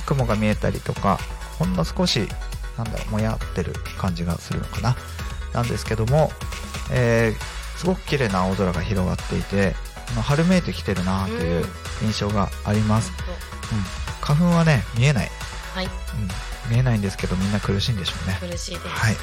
[0.06, 1.18] 雲が見えたりとか
[1.58, 2.28] ほんの少し
[2.76, 4.96] なんだろうもやってる感じがするのかな
[5.54, 6.30] なんですけども、
[6.92, 9.74] えーすごく綺麗な青空が広がっていて
[10.22, 11.64] 春めいてきてるなという
[12.02, 14.24] 印象があります、うん。
[14.24, 15.30] 花粉はね見えない、
[15.74, 15.86] はい。
[15.86, 15.90] うん、
[16.68, 18.38] 見えないんですけどみんな苦しいんでしょうね。
[18.40, 19.16] 苦しいです、はい。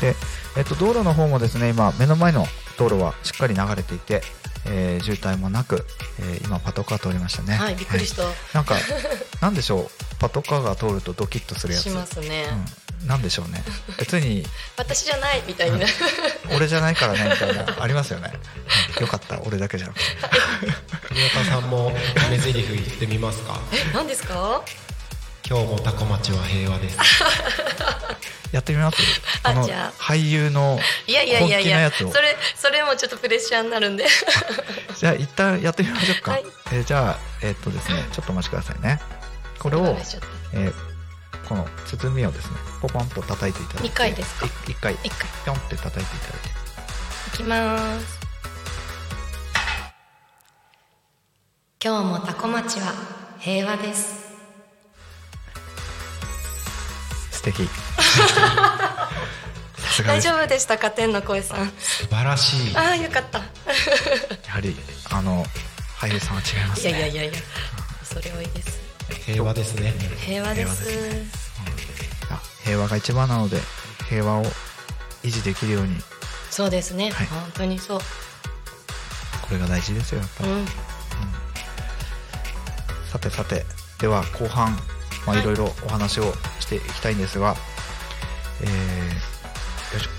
[0.00, 0.16] で、
[0.56, 2.46] えっと、道路の方もですね、今、目の前の
[2.78, 4.22] 道路はしっかり流れていて、
[4.66, 5.84] えー渋滞もなく、
[6.20, 7.54] えー今、パトカー通りましたね。
[7.56, 8.34] はい、びっくりした、はい。
[8.54, 8.76] なんか、
[9.40, 11.84] なんでしょう、パトカーが通るとドキッとするやつ。
[11.84, 12.46] しますね、
[13.02, 13.62] うん、なんでしょうね。
[13.98, 14.46] 別に、
[14.78, 15.86] 私じゃないみたいにな
[16.54, 18.32] 俺じゃないからね、みたいな、ありますよね。
[18.96, 19.02] うん。
[19.02, 20.04] よかった、俺だけじゃなくて。
[21.14, 23.60] 宮田さんも決め台詞言ってみますか？
[23.72, 24.62] え何ですか？
[25.46, 26.98] 今日もタコ町は平和です。
[28.52, 28.96] やってみます？
[29.42, 30.02] あこのじゃあ。
[30.02, 34.06] 俳優のいやいやいやいやそれそれもちょっとプレッシャーになるんで。
[34.96, 36.44] じゃあ一旦やってみましょうか、はい。
[36.72, 39.00] えーじゃあえーっとですねちょっとお待ちくださいね。
[39.58, 39.98] これを
[40.52, 40.74] えー
[41.48, 43.88] この包みをですねポポンと叩いていただいて。
[43.88, 44.46] 二回ですか？
[44.46, 44.94] い一回。
[45.02, 45.28] 一回。
[45.44, 46.48] ピョンって叩いていただいて。
[47.34, 48.18] いきます。
[51.84, 52.94] 今日もタコ町は
[53.40, 54.23] 平和です
[57.44, 57.68] 敵。
[60.06, 61.72] 大丈夫でしたか天の声さん。
[61.78, 62.76] 素晴らしい。
[62.76, 63.38] ああよかった。
[64.50, 64.76] はり
[65.10, 65.46] あの
[65.98, 67.40] 俳優さんは違いますいねやいやいやいや
[68.00, 68.80] 恐れ多いです。
[69.26, 69.94] 平和ですね。
[70.26, 70.84] 平和です。
[70.84, 71.26] 平和で
[72.30, 73.60] あ平和が一番なので
[74.08, 74.44] 平和を
[75.22, 76.02] 維持できるように。
[76.50, 77.26] そうですね、はい。
[77.26, 78.00] 本当にそう。
[79.42, 80.66] これが大事ですよやっぱり、うん。
[83.10, 83.64] さてさて。
[83.98, 84.76] では後半、
[85.26, 85.42] まあ、はい。
[85.42, 87.56] いろいろお話をしていきたいんですが、
[88.62, 90.10] えーよいしょ。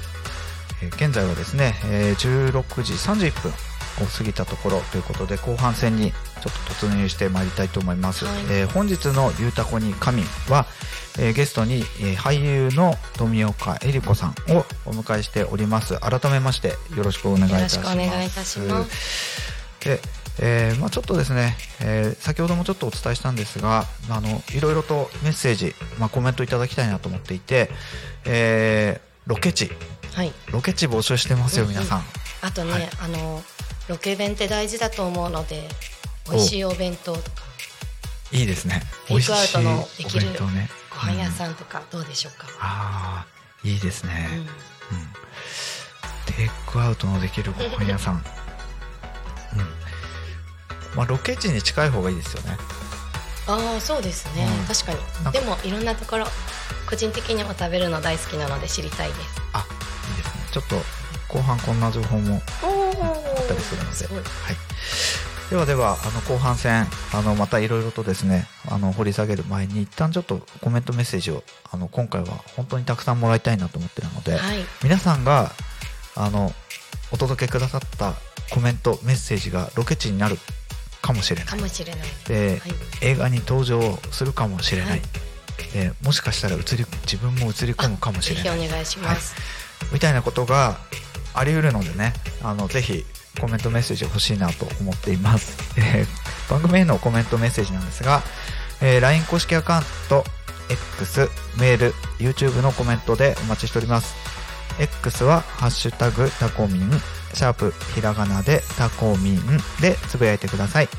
[0.84, 3.52] えー現在はですね、えー16時31分
[4.04, 6.50] を過ぎたところということで後半戦にちょっと
[6.86, 8.36] 突入してまいりたいと思います、はい。
[8.50, 10.65] えー本日の「ゆうたこに神」は、
[11.18, 15.98] えーゲストに、えー俳優の富岡恵里子さんをお迎えしております。
[16.00, 17.96] 改めましてよろしくお願いいたします。
[17.96, 19.41] よろしくお願いいたします。
[19.80, 20.02] で、
[20.39, 27.69] えーまあ、ちょっとですね、えー先ほどもちょっとお伝えしたんですがあのいろいろとメッセージ、まあ、コメントいただきたいなと思っていて、
[28.26, 29.71] えーロケ地。
[30.13, 30.32] はい。
[30.52, 31.76] ロケ地募集してますようんうん。
[31.78, 32.04] 皆さん、
[32.41, 32.89] あとね、はい。
[33.02, 33.43] あの
[33.88, 35.67] ロケ弁って大事だと思うので
[36.30, 37.41] 美味しいお弁当とか。
[38.32, 38.82] いいですね。
[39.08, 43.26] テイクアウトのできるご飯屋ん、さんとかどうでしょうか、あ
[43.63, 44.39] あいいですね、うん。
[44.39, 44.45] うん。
[46.36, 48.44] テイクアウトのできるご飯屋さん、うん
[50.95, 52.58] まあ、ロケ地に近い方がいいですよね。
[53.47, 54.65] ああそうですね、うん。
[54.65, 55.31] 確かに。
[55.31, 56.25] でもいろんなところ
[56.89, 59.19] 個人的にも食べるの大好きなので知りたいです。
[59.53, 59.65] あ
[60.10, 60.41] いいですね。
[60.51, 60.75] ちょっと
[61.27, 62.41] 後半こんな情報もあっ
[63.47, 64.55] たりするので、はい、
[65.49, 74.60] ではではあの後半戦あのまたいろいろとですねあの掘り下げる前に一旦ちょっとコメントメッセージをあの今回は本当にたくさんもらいたいなと思ってるので、はい。
[74.84, 75.51] 皆さんが
[76.15, 76.51] あの
[77.12, 78.13] お届けくださった
[78.51, 80.38] コメントメッセージがロケ地になる
[81.06, 81.46] かもしれない。
[81.46, 82.08] かもしれない。
[82.28, 82.72] で、はい。
[83.02, 83.80] 映画に登場
[84.12, 85.02] するかもしれない、はい。
[85.74, 89.36] でもしかしたら映り自分も映り込むかもしぜひおれない願いします、
[89.94, 90.78] みたいなことが
[91.34, 92.13] あり得るのでね
[92.44, 93.06] あのぜひ
[93.39, 98.22] コメントメッセージ欲しいなと思っています、えー番組へのコメントメッセージなんですが、
[98.82, 100.24] えー LINE 公式アカウント
[100.70, 104.15] X メール YouTube のコメントでお待ちしております。
[104.80, 106.89] X は「ハッシュタグタコミン」
[107.36, 109.39] シャープひらがなでタコミン
[109.82, 110.89] でつぶやいてください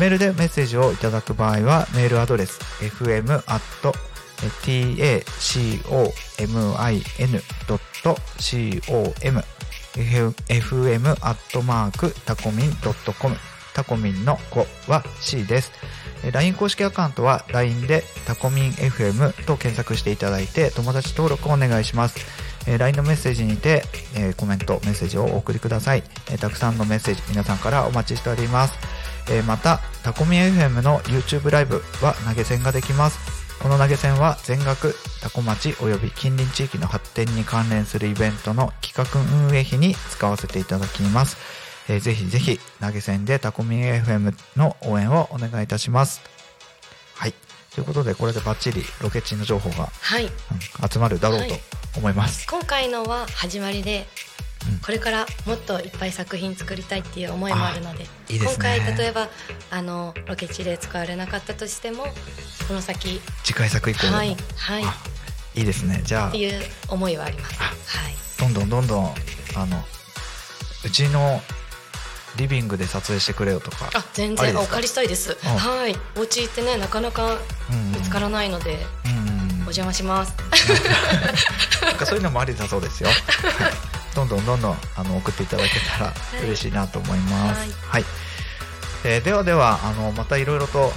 [0.00, 3.42] メールでメッセージをいただく場合はメールアドレス fm
[8.92, 9.44] tacomin.com
[10.48, 12.72] fm アットマークタコミン
[13.20, 13.36] .com
[13.74, 15.72] タコミンの5は C です。
[16.30, 22.51] LINE 公式アカウントは LINE でタコミン FM と検索していただいて友達登録をお願いします。
[22.66, 23.82] え LINE のメッセージにて、
[24.14, 26.02] えコメント、メッセージをお送りください。
[26.30, 28.78] えたくさんのメッセージ皆さんからお待ちしております。
[29.30, 33.42] えまた、タコミ FM の YouTube ライブは投げ銭ができます。
[33.62, 41.36] この投げ銭は全額タコ町及び近隣地域の発展に関連するイベントの企画運営費に使わせていただきます。
[41.88, 46.22] えーぜひぜひ投げ銭でタコミ FM の応援をお願いいたします。
[47.14, 47.34] はい。
[47.74, 50.24] ということで、これでバッチリロケ地の情報が、はい。
[50.24, 50.30] うん
[50.90, 51.60] 集まるだろうとはい。
[51.96, 52.46] 思います。
[52.48, 54.06] 今回のは始まりで、
[54.70, 54.78] うん。
[54.78, 58.08] これからもっといっぱい作品作りたいっていう思いもあるのでね。
[58.30, 59.28] 今回例えば
[59.70, 62.04] あのロケ地で使われなかったとしても
[62.68, 64.84] この先次回作以降はいはい。
[64.84, 64.94] あ
[65.54, 66.00] いいですね。
[66.04, 67.58] じゃあっていう思いはあります。
[67.58, 68.14] はい。
[68.38, 69.14] どんどんどんどん
[69.56, 69.82] あの
[70.84, 71.40] うちの
[72.36, 75.36] リビングで撮影してくれよとかあ、全然お借りしたいです。
[75.44, 75.96] あはい。
[76.16, 77.34] お家行ってねなかなか
[77.70, 80.34] うん見つからないのでうんうんお邪魔します。
[81.82, 83.08] なんかそういうのもありだそうですよ。
[83.58, 83.72] はい
[84.14, 87.60] どんどんどんどんあの送っていただけたらい嬉しいなと思います。
[87.60, 88.04] はいはい。
[89.04, 90.92] えーではではあのまたいろいろと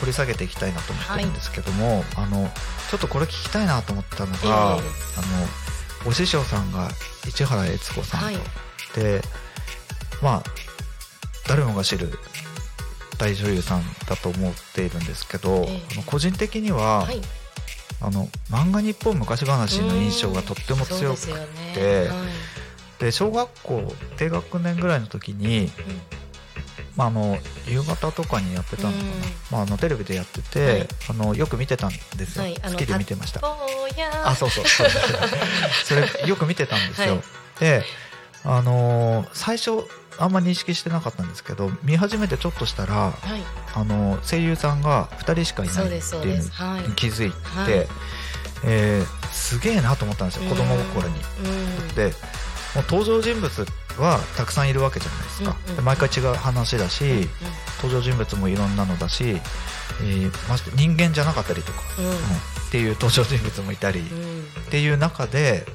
[0.00, 2.52] 掘り下げていきたいなと思ってるんですけども、あの
[2.90, 4.80] ちょっとこれ聞きたいなと思ったのが、ええあの
[6.04, 6.90] お師匠さんが
[7.26, 8.38] 市原悦子さんと、はい
[8.94, 9.22] で
[10.22, 10.42] まあ
[11.48, 12.10] 誰もが知る
[13.18, 15.82] 大女優さんだと思っているんですけど、ええ。
[15.92, 17.20] あの個人的には、はい。
[18.00, 21.20] あの漫画日本昔話の印象がとっても強く
[21.72, 22.14] ては
[22.98, 23.02] い。
[23.04, 25.70] で小学校低学年ぐらいの時に、
[26.96, 29.10] まあ、あの夕方とかにやってたのかな、うん。
[29.52, 30.88] まあ、あのテレビでやってて、はい。
[31.10, 33.40] あのよく見てたんですよ、好きで見てました。
[34.24, 34.64] あそうそう。
[34.66, 34.88] そう
[35.84, 37.22] それよく見てたんですよ、はい。
[37.60, 37.84] で
[38.44, 39.84] あのー最初
[40.22, 43.42] あんま認識してなかったんですけど見始めてちょっとしたらはい。
[43.74, 46.80] あの声優さんが2人しかいないっていうの。
[46.88, 47.86] に気づいて、はい
[48.64, 51.14] えーすげえなと思ったんですよ子供心に。
[51.14, 51.94] うん。
[51.94, 52.04] で
[52.74, 53.66] もう登場人物
[53.98, 57.28] はたくさんいるわけじゃないですか、うんうんで毎回違う話だし、
[57.82, 62.06] 登場人物もいろんなのだし、えーまして人間じゃなかったりとか、うん。
[62.06, 62.18] うんっ
[62.72, 64.06] ていう登場人物もいたり、うん。
[64.06, 64.40] うん。
[64.42, 65.66] っていう中で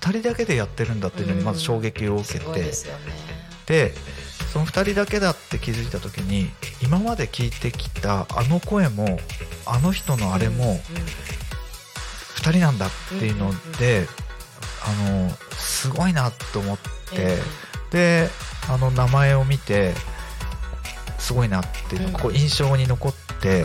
[0.00, 3.45] 2人だけでやってるんだっていうのにまず衝撃を受けて、ですよね。
[3.66, 3.92] で
[4.52, 6.48] その2人だけだって気づいた時に
[6.82, 9.18] 今まで聞いてきたあの声も
[9.66, 10.80] あの人のあれも
[12.36, 14.06] 2人なんだっていうので、
[14.84, 16.78] あのすごいなと思っ
[17.10, 17.38] て、
[17.90, 18.28] で
[18.70, 19.94] あの名前を見て
[21.18, 23.64] すごいなっていうのがこう印象に残って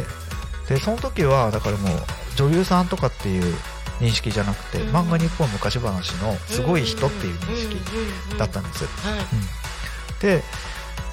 [0.68, 1.92] でその時はだからもう
[2.36, 3.56] 女優さんとかっていう
[4.00, 4.96] 認識じゃなくて、うん。
[4.96, 8.86] 漫画日本昔話のすごい人っていう認識だったんです。
[8.86, 9.61] はい。
[10.22, 10.44] で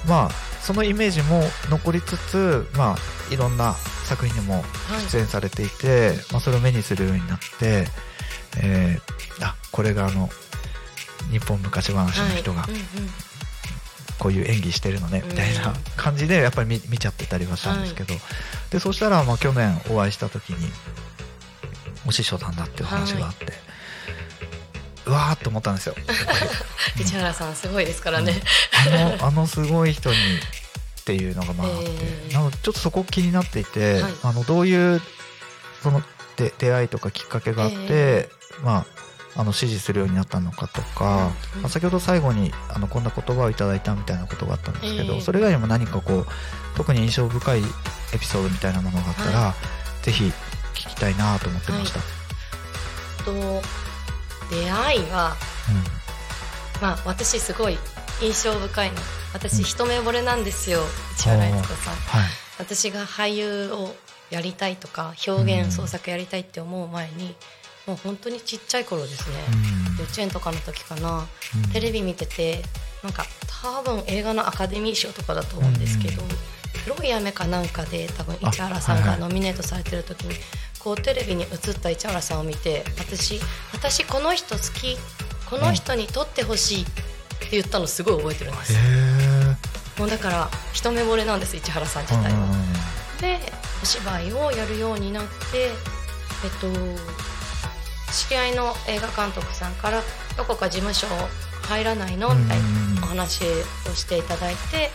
[0.07, 0.31] まあ
[0.61, 3.73] そのイメージも残りつつ、まあ、いろんな
[4.05, 4.63] 作品にもはい。
[5.09, 7.87] 出演されていて、まあ、それを目にするようになって、
[8.61, 10.29] えーあこれがあの
[11.31, 12.71] 日本昔話の人がはい。
[12.71, 12.83] うんうん。
[14.19, 15.29] こういう演技してるのねうん。
[15.29, 18.13] みたいな感じでやっぱり見見ちゃってたりはしたんですけど、
[18.69, 20.69] でそしたらまあ去年お会いした時に
[22.05, 23.53] お師匠さんだっていう話があって、
[25.05, 25.95] うわーって思ったんですよ。
[27.11, 28.41] 原さんすごいですからね。
[28.85, 34.13] あのあのすごい人にっていうのがまああって、えーなのでちょっとそこ気になっていて、はい。
[34.23, 35.01] あのどういう
[35.81, 36.03] その
[36.35, 38.29] で出会いとかきっかけがあって、え
[38.63, 38.85] ま
[39.35, 46.27] ああの支持するようになったのかとか、うんまあ先ほど最後にあのこんな言葉をいただいたみたいなことがあったんですけど、えーそれ以外にも何かこう
[46.75, 47.59] 特に印象深い
[48.13, 49.55] エピソードみたいなものがあったら、
[50.01, 50.31] ぜひ
[50.75, 51.99] 聞きたいなと思ってました。
[53.23, 53.61] と
[54.49, 55.35] 出会いは
[56.81, 57.77] まあ私すごい
[58.21, 58.97] 印象深いの。
[59.33, 60.79] 私一目惚れなんですよ。
[61.15, 61.95] 市原悦子さん。
[61.95, 62.29] はい。
[62.57, 63.95] 私が俳優を
[64.29, 67.35] やりたいとか表現創作やりたいって思う前に、
[67.87, 69.35] もう本当にちっちゃい頃ですね、
[69.97, 71.71] 幼稚園とかの時かな、うん。
[71.71, 72.63] テレビ見てて
[73.03, 73.25] なんか
[73.61, 76.21] 多分映画のアカデミー賞とかだと思うんですけど、
[76.85, 80.35] 黒い雨かなんかで多分あ市原さんがノミネートされてる時に、
[80.79, 81.49] こうテレビに映っ
[81.79, 83.39] た市原さんを見て私
[83.73, 84.97] 私この人好き
[85.49, 86.91] この人に撮ってほしいって
[87.51, 88.77] 言ったのすごい覚えてるんです、へ
[89.99, 92.47] もうだから一目惚れなんです市原さん自体は。
[93.19, 93.39] で
[93.81, 95.29] お芝居をやるようになって
[95.63, 95.71] えっ
[96.61, 96.67] と
[98.13, 100.01] 知り合いの映画監督さんから
[100.37, 101.07] どこか事務所
[101.63, 102.33] 入らないの？
[102.33, 102.65] みたいな
[103.03, 104.89] お話をしていただいてで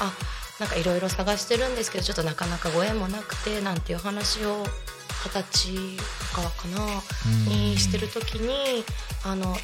[0.00, 0.12] あ
[0.58, 4.64] なんかいろいろ探してるんですけどちょっとなかなかご縁もなくてなんていう話を
[5.24, 5.74] 二十歳
[6.34, 7.02] からかな
[7.48, 8.84] にしてる時に
[9.24, 9.56] あの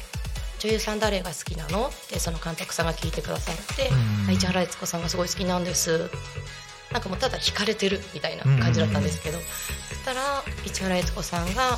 [0.59, 1.87] 女優さん誰が好きなの？
[1.87, 3.89] ってその監督さんが聞いてくださって
[4.27, 4.33] うん。
[4.33, 6.09] 市原悦子さんがすごい好きなんです。
[6.91, 9.43] なんかもうただ惹かれてるみたいな感じだったんですけど、そ
[9.95, 11.77] したら市原悦子さんが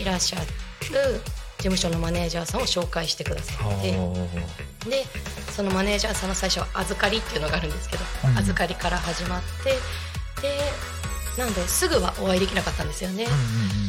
[0.00, 0.46] いらっしゃる
[1.58, 3.92] 事務所のマネージャーさんを紹介してくださって。
[4.90, 5.04] で
[5.54, 8.38] そのマネージャーさんの最初は預かりっていうのがあるんですけど、うん。
[8.38, 9.70] 預かりから始まって
[10.42, 10.58] で
[11.38, 13.26] なんですぐはお会いできなかったんですよね。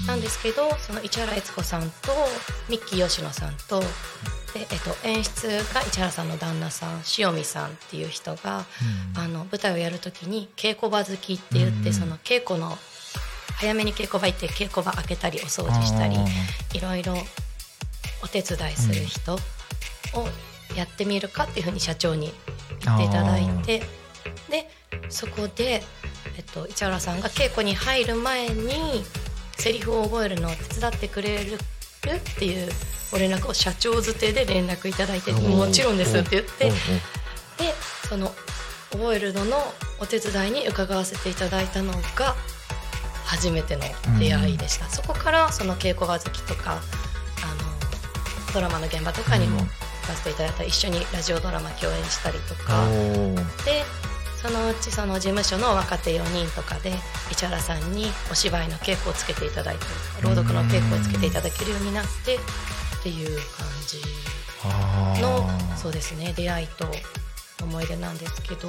[0.07, 1.89] なんですけどその市原悦子さんと
[2.69, 3.81] ミッキー吉野さんと
[4.53, 8.65] で、えっと、演出が市原さんの旦那さん塩見さんっていう人が、
[9.15, 12.77] あの舞台をやる時に稽古場好きって言って、うんその稽古の
[13.55, 16.15] 早めに稽古場行って稽古場開けたりお掃除したり
[16.73, 17.13] いろいろ
[18.23, 19.37] お手伝いする人を
[20.75, 22.31] やってみるかっていうふうに社長に
[22.83, 23.79] 言っていただいて
[24.49, 24.67] で
[25.09, 25.83] そこで、
[26.37, 29.03] えっと、市原さんが稽古に入る前に
[29.57, 31.57] セリフを覚えるのを手伝ってくれるっ
[32.39, 32.69] ていう
[33.11, 36.71] ご連絡を社長づてで連絡いただいてもちろんですって言ってで
[38.07, 38.31] その
[38.91, 39.57] 覚えるのの
[39.99, 42.35] お手伝いに伺わせていただいたのが
[43.25, 43.83] 初めての
[44.19, 49.67] 出会いでした、そこからその稽古場好きとかあのドラマの現場とかにもうん。
[50.01, 50.63] 行かせていただいた。
[50.63, 52.87] り一緒にラジオドラマ共演したりとか。
[53.65, 53.83] で
[54.41, 56.93] そのうちその事務所の若手4人とかで
[57.31, 59.85] 市原さんにお芝居の稽古をつけていただいて
[60.23, 62.39] 朗読の稽古をつけていただけるようになってっ
[63.03, 64.01] ていう感じ
[65.21, 66.33] のそうですね。
[66.35, 66.87] 出会いと
[67.63, 68.67] 思い出なんですけど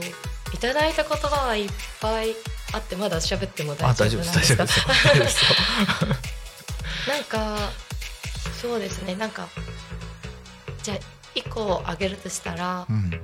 [0.52, 1.68] いただいた言葉はいっ
[2.00, 2.34] ぱい
[2.74, 4.66] あってまだ喋っても大丈夫なんですか。
[7.08, 7.56] なんか
[8.60, 9.14] そうですね。
[9.16, 9.48] なんか
[10.82, 10.98] じゃあ
[11.34, 13.10] 1個挙げるとしたら、うん。
[13.10, 13.18] へ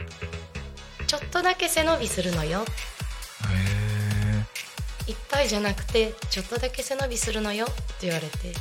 [1.09, 2.65] ちょっとだけ背伸びするのよ。
[5.07, 7.65] いっぱいじゃなくてちょっとだけ背伸びするのよ。
[7.65, 8.53] って言われて。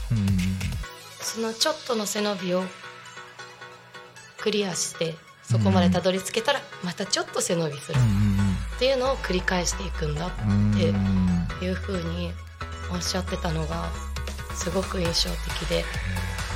[1.21, 2.63] そのちょっとの背伸びを
[4.37, 7.99] クリアしてそこまでたどり着けたらまたちょっと背伸びする。
[8.77, 11.47] っていうのを繰り返していくんだってうん。
[11.61, 12.31] いうふうに
[12.91, 13.89] おっしゃってたのが
[14.55, 15.29] すごく印象
[15.59, 15.83] 的で。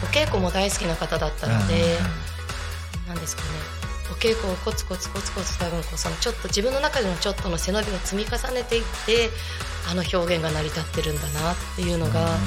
[0.04, 1.98] お稽古も大好きな方だったので
[3.08, 3.50] 何ですかね。
[3.81, 3.81] お
[4.22, 9.30] 稽古をコツコツコツコツ多分こうそのちょっと自分の中でのちょっとの背伸びを積み重ねていって
[9.90, 12.38] あの表現が成り立ってるんだなっていうのが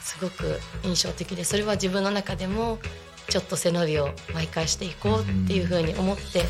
[0.00, 2.78] すごく印象的でそれは自分の中でも
[3.28, 6.42] ちょっと背伸びを毎回していこうっていうふうに思ってい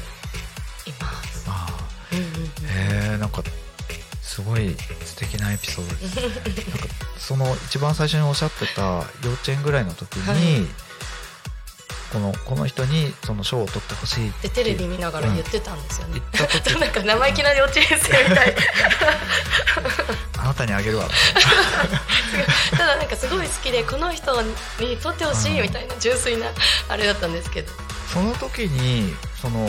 [1.01, 1.47] ます。
[1.49, 1.67] あ
[2.13, 3.43] うんうんうんーへえなんか
[4.21, 6.23] すごい素敵なエピソードですね
[6.69, 8.83] なんかその一番最初におっしゃってた
[9.25, 10.88] 幼稚園ぐらいの時に、はい
[12.13, 16.23] このこの人にその賞を取ってほしいってでテレビ見ながら言ってたんですよね。
[16.33, 16.47] 言。
[16.47, 16.75] った時。
[16.81, 18.57] なんか生意気な幼稚園生みたい
[20.39, 21.09] あなたにあげるわ。
[22.73, 26.47] ただなんかすごい好きでこの人に撮ってほしいみたいな純粋な
[26.89, 27.73] あれだったんですけど。
[28.13, 29.69] その時にその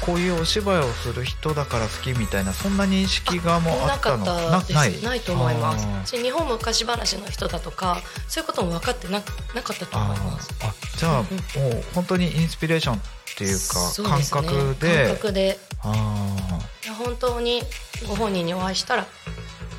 [0.00, 4.58] こういうお芝居をする人だから好きみたいなそんな認識がもうあなかったの？
[4.58, 5.02] ったですない？
[5.02, 6.16] ないと思います。
[6.16, 7.98] し日本昔話の人だとか
[8.28, 9.20] そういうことも分かってな
[9.54, 10.54] なかったと思います。
[10.62, 11.26] あじゃあ、うん。
[11.26, 13.00] もう本当にインスピレーション
[13.36, 14.40] っていうか感そうですね。
[14.40, 15.06] 覚で。
[15.06, 15.58] 感覚で。
[15.82, 16.58] あ
[16.98, 17.62] 本当に
[18.08, 19.06] ご本人にお会いしたら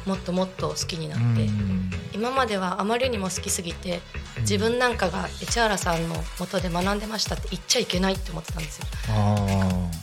[0.05, 1.91] もっともっと好きになーって、うん。
[2.13, 3.99] 今まではあまりにも好きすぎて
[4.41, 8.85] 自分なんかが市原さんの元で学んでましたって言っちゃいけないって思ってたんですよ。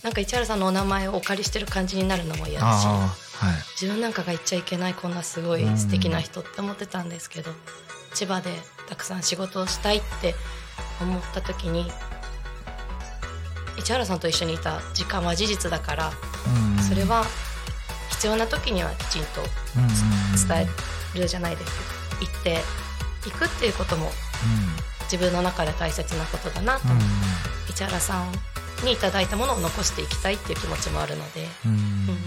[0.02, 3.12] なんか市原さんのお名前をお借りしてる感じになるのも嫌だしは
[3.52, 3.80] い。
[3.80, 7.52] 自分なんかが言っちゃいけないこんなすごい素敵な人って思ってたんですけど
[8.14, 8.50] 千葉で
[8.88, 10.34] たくさん仕事をしたいって
[11.00, 11.90] 思った時に
[13.78, 16.12] 市原さんと一緒にいた時間は事実だから
[16.76, 16.82] うん。
[16.82, 17.24] それは
[18.10, 19.40] 必要な時にはきちんと
[19.76, 19.88] うん。
[20.48, 20.68] 伝
[21.14, 21.72] えるじゃないです
[22.18, 24.10] けど言っていくっていうことも
[25.10, 26.88] 自分の中で大切なことだなと。
[26.88, 26.98] うん。
[27.74, 28.32] 市原さん
[28.84, 31.46] にいただいたものを残していきたいっていう気持ちもあるので。
[31.66, 31.70] うん。
[31.72, 32.18] うんうん。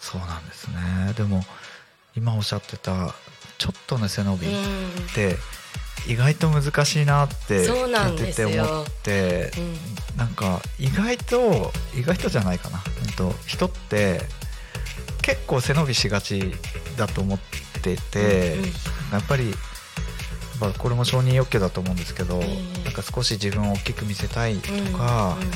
[0.00, 1.12] そうなんですね。
[1.16, 1.44] でも
[2.16, 3.14] 今おっしゃってた
[3.58, 5.06] ちょっとの背伸びっうん。
[5.14, 5.36] て
[6.08, 14.20] 意外と難しいなって聞いてて思ってうんなんか意外と意外とじゃないかな、うんと、人って
[15.22, 16.52] 結構背伸びしがち
[16.96, 17.38] だと思っ
[17.82, 18.66] てて、うんうん。
[19.12, 19.52] やっぱり
[20.60, 22.46] まあこれも承認欲求だと思うんですけど、え
[22.80, 25.48] えなんか少し自分を大きく見せたいとうんか、うん。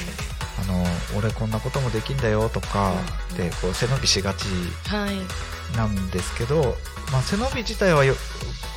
[0.60, 0.84] あの
[1.16, 2.92] 俺こんなこともできんだよとか
[3.30, 4.44] うんでこう背伸びしがち
[4.88, 5.76] はい。
[5.76, 6.74] なんですけど、
[7.12, 8.04] まあ、背伸び自体は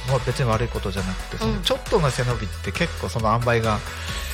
[0.08, 3.80] よ、まあ、別に悪いことじゃなくてちょっとの背伸びって結構その塩梅が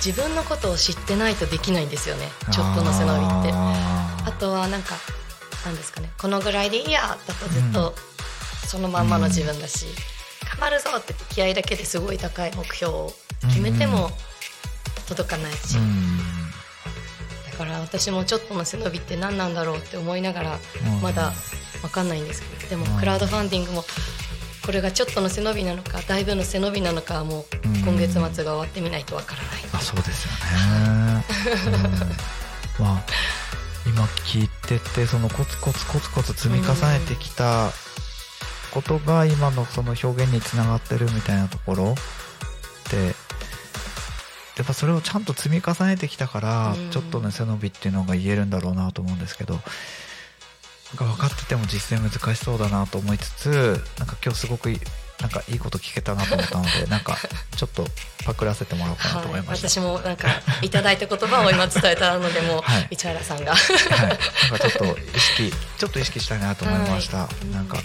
[0.03, 3.51] 自分のことを知ってないとできないんですよねちょっとの背伸びって。
[3.53, 4.95] ああとはなんか
[5.65, 7.93] なんですかねこのぐらいでいいやだとずっと
[8.67, 9.87] そのまんまの自分だし、
[10.59, 13.13] 頑張るぞって気合だけですごい高い目標を
[13.47, 14.11] 決めても
[15.07, 16.17] 届かないし、ーうん。
[17.51, 21.01] だから私もちょっとの背伸びって何なんだろうって思いながらうん。
[21.01, 21.33] まだ
[21.81, 22.99] 分かんないんですけどでもうん。
[22.99, 23.83] クラウドファンディングも
[24.65, 29.49] これがちょっとの背伸びなのかだいぶの背伸びなのかはもううん今月末が終わってみないとわからない。
[29.73, 31.23] あそうですよね、
[32.79, 33.05] うんまあ
[33.87, 37.71] 今聞いててそのコツコツコツコツ積み重ねてきた
[38.73, 41.95] ことが今のその表現につながってるみたいなところ
[42.91, 43.15] で
[44.57, 49.59] やっぱそれをちゃんと積み重ねてきたから、うんちょっとの背伸びっていうのが言えるんだろうなと思うんですけど
[50.97, 54.79] か分かってても実践難しそうだなと思いつつなんか今日すごくいい
[55.21, 57.17] なんかいいこと聞けたなと思ったので なんか
[57.55, 57.85] ちょっと
[58.25, 59.69] パクらせてもらおうかなと思いました。
[59.69, 60.27] 私もなんか
[60.61, 62.87] いただいた言葉を今伝えたのでもうはい。
[62.91, 63.53] 市原さんが。
[63.53, 67.77] はい、なんかちょっと意識 ちょっと意識したいなと思いました、はいなんか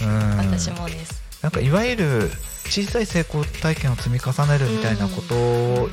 [0.00, 0.36] うん。
[0.38, 1.22] 私もです。
[1.42, 2.32] なんかいわゆる
[2.70, 5.90] 小さい成功体験を積み重ねるみたいなことを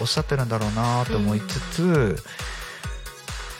[0.00, 2.22] おっしゃってるんだろうなと思いつつ、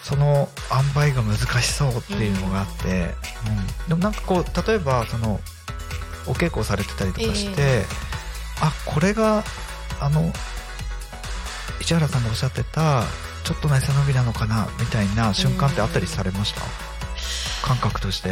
[0.07, 3.13] その塩梅が難しそうっていうのがあって、
[3.87, 3.89] うん。
[3.89, 5.41] でもなんかこう例えばその
[6.29, 7.83] お稽古をされてたりとかして、
[8.61, 9.43] あこれが
[10.01, 10.33] あの
[11.81, 13.03] 市原さんがおっしゃってた
[13.43, 16.61] ちょっとの背伸びなのかなみたいな瞬間ってあったりされました、
[17.67, 18.31] 感覚として。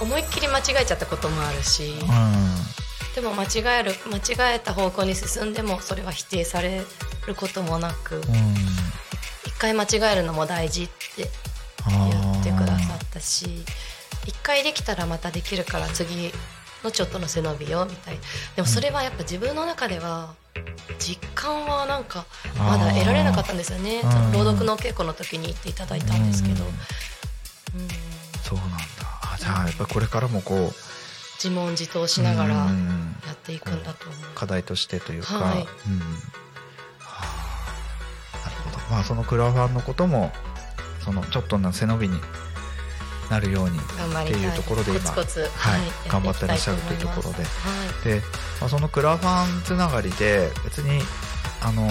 [0.00, 3.14] 思いっきり間違えちゃったこともあるし、うん。
[3.14, 6.82] でも間違える間違えた方向に進んでもそれは否定され
[7.28, 8.22] ることもなくうん
[9.44, 11.28] 一回間違えるのも大事って
[11.88, 13.64] 言ってくださったし
[14.26, 16.32] 一回できたらまたできるから次
[16.84, 18.20] のちょっとの背伸びよみたいな。
[18.56, 20.34] でもそれはやっぱ自分の中では
[20.98, 22.24] 実感はなんか
[22.56, 24.02] まだ得られなかったんですよね。
[24.32, 27.80] 朗読のお稽古の時に言っていただいたんですけど、うん。
[27.80, 27.88] うん
[28.42, 28.76] そうなんだ。
[29.22, 30.72] あじゃあやっぱりこれからもこう
[31.36, 34.20] 自問自答しながらやうんっていくんだと思う。
[34.34, 35.58] 課題としてというか、はい。
[35.60, 35.66] うん
[38.90, 40.32] まあそのクラファンのことも
[41.04, 42.20] そのちょっとの背伸びに
[43.30, 48.18] なるようにっていうところで今はいや頑張ってらっしゃるというところで。
[48.18, 48.22] で、
[48.60, 51.02] まあ、そのクラファンつながりで別に
[51.62, 51.88] あの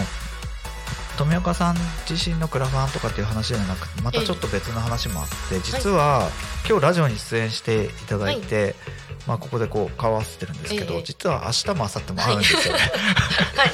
[1.17, 1.75] 富岡さん
[2.09, 6.29] 自身のクラファンとかっていう話ではなくてまたちょっと別の話もあって実は
[6.67, 8.75] 今日ラジオに出演していただいて、
[9.27, 11.03] まあ、ここでこう顔合わせてるんですけど、ええ。
[11.03, 12.79] 実は明日も明後日もあるんですよね、
[13.55, 13.71] はい。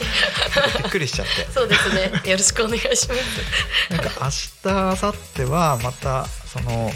[0.81, 1.47] びっくりしちゃって。
[1.53, 2.11] そうですね。
[2.25, 3.07] よろしくお願いします。
[3.89, 6.91] なんか明日明後日はまたその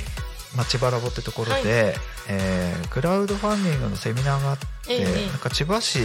[0.55, 1.93] 町バラボってところで、はい
[2.29, 5.99] えークラウドファンディングのセミナーがあって、ええなんか千葉市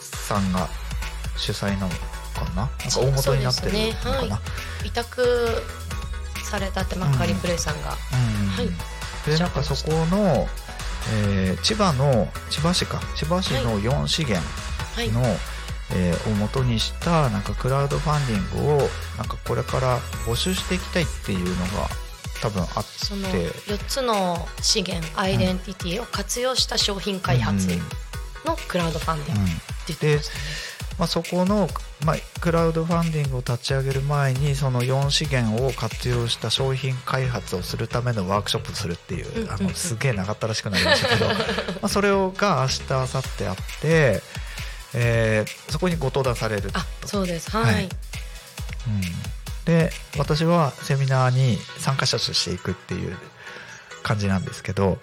[0.00, 0.68] さんが
[1.36, 1.96] 主催なのか
[2.56, 2.62] な？
[2.62, 4.30] なんか大元になってるのかな、ね。
[4.30, 4.40] は
[4.84, 5.62] 委託
[6.50, 8.48] されたってマッカリプレイさんが、うん。
[8.48, 8.70] はい。
[9.30, 10.48] でなんかそこの、
[11.12, 13.00] えー千葉の千葉市か。
[13.16, 14.44] 千葉市の4資源
[14.94, 15.08] はい。
[15.10, 15.22] の、
[15.94, 18.78] えーを元にしたなんかクラウドファンディングを
[19.16, 21.88] なんかこれから募集していきたいっていうのが
[22.42, 23.06] 多分あって。
[23.06, 27.82] その4つの資源アイデンティティを活用した商品開発うん。
[28.44, 30.40] のクラウドファンディングって言ってでましたね、
[30.98, 31.68] まあ、そこの、
[32.04, 41.34] まあ、クラウドファンディングを立ち上げる前にその4資源を活用した商品開発をするためのワークショップをするっていう,、あのすげえ長ったらしくなりましたけど ま
[41.82, 44.22] あそれをが明日明後日あって、
[44.94, 46.78] えーそこにご登壇されると。
[46.78, 47.50] あそうです。
[47.50, 47.84] はい、はい。
[47.84, 49.02] うん、
[49.64, 53.16] で私はセミナーに参加者としていくっていう
[54.02, 54.98] 感じなんですけど、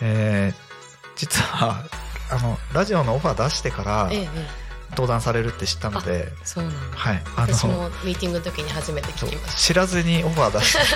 [0.00, 0.72] えー
[1.16, 1.84] 実は
[2.30, 4.61] あのラジオのオファー出してからえええ
[4.92, 6.96] 登壇されるって知ったので、えそうなんだ。
[6.96, 10.94] はい、あ私のもミーティングの時に初めて聞きまし知らずにオファー出して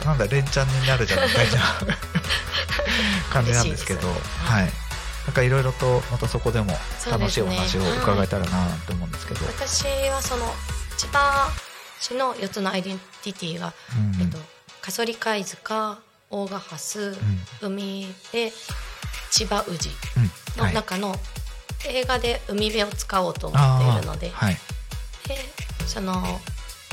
[0.00, 1.58] て なんだ連チャンになるじゃんみたいな
[3.30, 4.52] 感じなんですけど嬉しいです。
[4.52, 4.72] はい。
[5.26, 6.76] なんかいろいろとまたそこでも
[7.10, 10.54] 楽しいお話を伺えたらなと思うんですけど、た私はその
[10.98, 11.50] 千葉
[11.98, 14.38] 市の4つのアイデンティティが、うんえっと、
[14.82, 15.98] カソリ貝塚
[16.30, 17.16] 大賀ハス、
[17.62, 18.52] 海辺
[19.30, 20.62] 千葉宇治うん。
[20.62, 20.74] はい。
[20.74, 21.16] の中の
[21.88, 24.54] 映画で海辺を使おうと思っているので,、はい。
[25.28, 25.36] で
[25.86, 26.22] その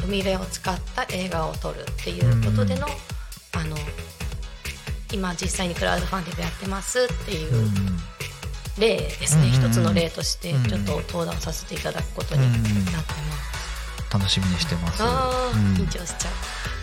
[0.06, 2.88] 海辺を使った映画を撮るっていうことでの,、
[3.54, 3.76] あの
[5.14, 7.98] 今実際にクラウドファンディングやってますっていううん。
[8.80, 14.14] 例ですね、うん一つの例としてうんちょっと登壇させていただくことになってます。
[14.14, 15.04] 楽しみにしてます。
[15.04, 16.30] 緊張しちゃ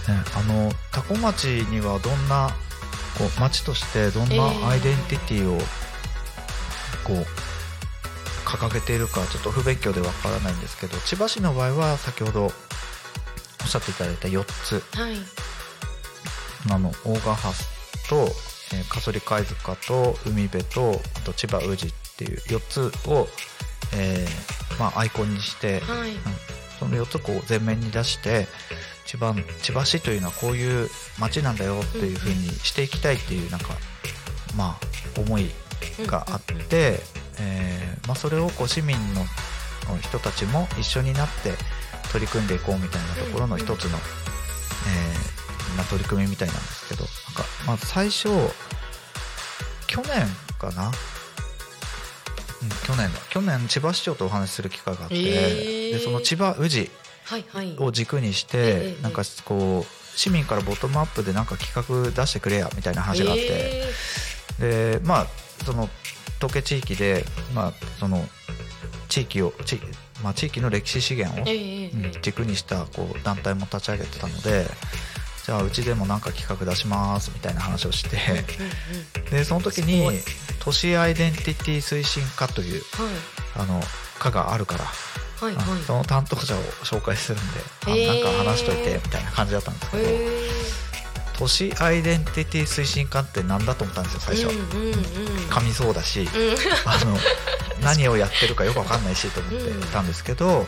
[0.08, 0.12] う。
[0.12, 2.50] ね、あの多古町にはどんな
[3.18, 4.68] こう町としてどんえなー。
[4.68, 5.58] アイデンティティを
[7.04, 7.26] こう
[8.48, 12.52] 掲げているかちょっと不勉強でわからないんですけど千葉市の場合は先ほどおっ
[13.68, 15.16] しゃっていただいた4つはい。
[16.72, 18.16] あの大賀ハスと、
[18.74, 23.28] えー、カソリ貝塚と海辺とあと千葉宇治っていう4つを、
[23.94, 26.12] えーまあ、アイコンにして、はい。
[26.78, 28.46] その4つこう前面に出して
[29.04, 30.88] 千葉千葉市というのはこういう
[31.18, 33.70] 街なんだよっていう風にしていきたいっていうなんか
[34.56, 34.78] ま
[35.16, 35.50] あ思い
[36.06, 37.00] があって、
[37.40, 39.24] えーまあ、それをこう市民の
[40.00, 41.52] 人たちも一緒になって
[42.12, 48.28] 取り組んでいこうみたいなところの一つの、えーまあ、取り組みみたいなんですけどなんか、まあ、最初
[49.86, 50.26] 去年
[50.58, 50.92] かな、うん、
[52.86, 53.20] 去年だ。
[53.30, 55.92] 去年千葉市長とお話しする機会があって、えー。
[55.92, 56.90] でその千葉宇治
[57.24, 57.76] はいはい。
[57.78, 63.44] を軸にしええてなんかこう市民からボトムアップでなんか企画出してくれやみたいな話があって、
[64.60, 65.26] えでまあ
[65.68, 65.86] その
[66.36, 68.24] 東京地域でまあその
[69.10, 69.78] 地域を地,、
[70.24, 71.44] まあ、地域の歴史資源を
[72.22, 74.64] 軸にしたこう団体も立ち上げてたので
[75.44, 78.16] じゃあうちでもなんか企画出しますみたいな話をして
[79.30, 80.08] でその時すに
[80.58, 82.82] 都市アイデンティティ推進課という
[83.54, 83.82] あの
[84.18, 85.82] 課があるから、はいはい。
[85.82, 90.08] その担当者を紹介するんで、あなんか話しといてみたいな感じだったんですけど、へ
[91.38, 94.94] 都市アイデンティティ推進課って何だと思ったんですよ最初、ーうんうんうん。
[95.48, 96.28] 噛みそうだし、うん。
[96.84, 97.16] あの
[97.82, 100.66] 何をやってるかよくわかんないしと思ってたんですけど、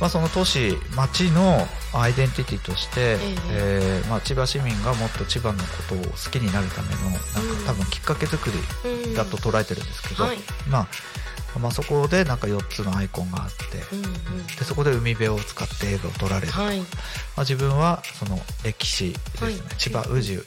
[0.00, 3.16] まあ、その都市町のアイデンティティとして、
[3.50, 4.02] ええ。
[4.04, 7.64] ーまあ、千葉市民がもっと千葉のことを好きになるためのなんかうん。
[7.64, 10.38] 多分きっかけ作りうんだと捉えてるんですけど、はい。
[10.68, 10.88] まあ
[11.58, 14.46] まあ、そこでなんか4つのアイコンがあって、うんうん。
[14.46, 16.80] でそこで海辺を使って映画を撮られる、まはい。
[17.36, 19.54] あ、自分はその歴史ですね、はい。
[19.78, 20.42] 千葉宇治を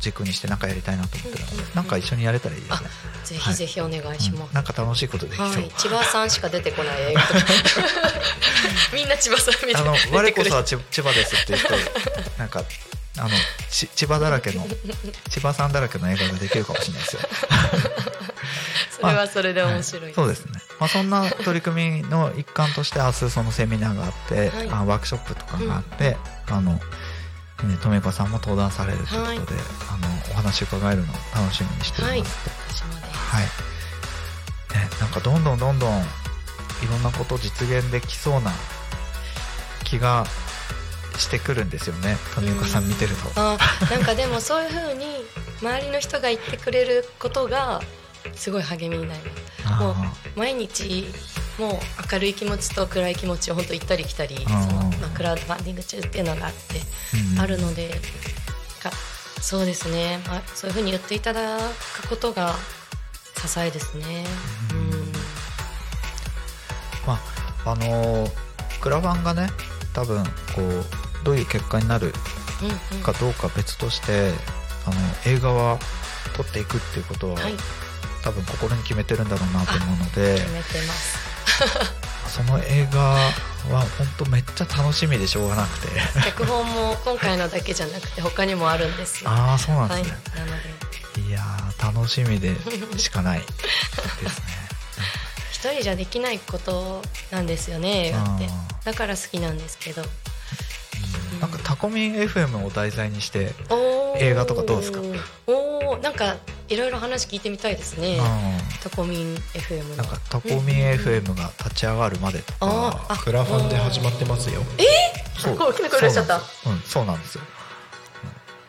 [0.00, 1.74] 軸にして何かやりたいなと思ってるので、うんうんうん。
[1.74, 2.88] なんか一緒にやれたらいいですね、
[3.24, 4.48] ぜひぜひお願いします。
[4.48, 4.54] うん。
[4.54, 5.70] なんか楽しいことできそう、はい。
[5.76, 7.22] 千葉さんしか出てこない映画
[8.94, 11.68] みんな千葉さんみたあのいな我こそは千千葉ですっていう人
[12.38, 12.62] なんか
[13.18, 13.30] あの
[13.70, 14.66] ち千葉だらけの
[15.28, 17.22] 千葉さんだらけの映画ができるかもしれないですよ。
[19.00, 20.52] それはそれで面白いはそうですね。
[20.78, 26.16] まあそんな取り組みの一環として明日そのセミナーがあって、はいあワークショップとかがあって、
[26.48, 26.78] あの。
[27.66, 32.10] ね、とめこさんも登壇されるということで、はいあのお話伺えるのを楽しみにしています。
[32.10, 32.22] はい
[32.70, 33.44] 私もですはい。
[33.44, 36.02] ね、なんかどんどんどんどんい
[36.90, 38.50] ろんなこと実現できそうな
[39.84, 40.24] 気が
[41.18, 42.16] してくるんですよね。
[42.34, 43.30] 富岡さん見てると。
[43.36, 43.58] あ
[43.90, 45.06] なんかでもそういう風に
[45.60, 47.82] 周りの人が言ってくれることが
[48.34, 49.82] すごい励みになります。
[49.82, 51.06] もうあ毎日
[51.58, 51.72] もう
[52.12, 54.56] 明るい気持ちと暗い気持ちを本当行ったり来たりその、
[55.00, 57.40] まあ、クラウドファンディング中っていうのがあってーうん。
[57.40, 57.90] あるので
[58.82, 58.90] か
[59.40, 61.58] そうですね、まあ、そういうふうに言っていただ
[62.02, 62.54] くことが
[63.36, 64.24] 支えですね。
[64.72, 65.12] うん。
[67.06, 67.20] ま
[67.64, 68.50] ああのー
[68.80, 69.48] クラファンがね
[69.92, 70.30] 多分こ
[70.62, 72.12] うどういう結果になる
[72.62, 74.32] うんうんかどうか別として
[74.86, 74.96] あの
[75.26, 75.78] 映画は
[76.34, 77.54] 撮っていくっていうことは、はい、
[78.22, 81.18] 多分心に決めてるんだろうなと思うので決めてます。
[82.30, 85.88] その映画は本当めっちゃ楽しみでしょうがなくて
[86.24, 89.30] 脚本も今回のだけじゃなくて他にもあるんですよ。
[89.30, 92.54] ああそうなんはい、ですね、なのでい、やー楽しみで
[92.98, 94.44] しかないですね
[95.50, 98.50] 一人じゃできないことなんですよね映画ってあ。
[98.84, 100.04] だから好きなんですけど。
[101.34, 103.54] うんなんかタコミン FM を題材にして、
[104.18, 105.00] 映画とかどうですか？
[105.46, 106.36] おおなんか
[106.68, 108.18] いろいろ話聞いてみたいですね。
[108.18, 110.60] うタコミン FM なんかタコミン
[110.92, 113.06] FM が立ち上がるまでとあー。
[113.08, 114.60] かあクラファンで始まってますよ。
[115.38, 115.56] そう。
[115.56, 116.40] こう大きな声出しちゃった。
[116.40, 116.76] そうなんですよ。
[116.76, 116.80] うん。
[116.86, 117.40] そうなんですよ。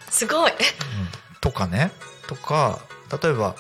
[0.10, 0.52] すごい。
[0.52, 0.58] うん。
[1.42, 1.92] とかね。
[2.28, 2.80] とか
[3.22, 3.56] 例えば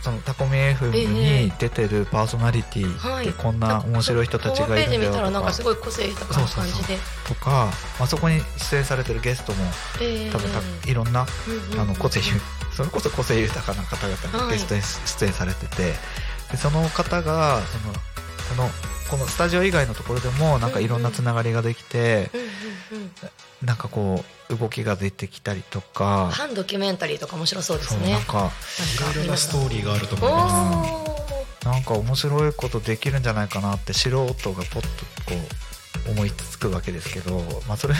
[0.00, 5.16] そのタコミン FM えに出てるパーソナリテはいィってこんな面白い人たちがいるんだホームページ見よとか。
[5.16, 6.98] たらなんかすごい個性豊かな感じで。
[7.28, 9.64] とか、まあ、そこに出演されてるゲストも
[10.00, 11.26] えー多分たいろんな
[11.78, 12.40] あの個性ゆ
[12.74, 14.52] それこそ個性豊かな方々がはい。
[14.52, 15.92] ゲストに出演されてて、
[16.50, 17.94] でその方がその
[18.50, 18.68] この
[19.10, 22.30] このスタジオ以外のところでもなんかいろんなつながりができて、
[22.92, 23.66] うんうんうん。
[23.66, 28.12] なんかこう動きが出てきたりとか、反ドキュメンタリーとか面白そうですね。
[28.12, 28.50] なんか
[29.12, 34.82] いろいろなストーリーがあるとお思いますおなんか面白いことできるんじゃないかなって素人がポッとこ
[36.08, 37.38] う思いつくわけですけど、
[37.68, 37.94] まあ、それ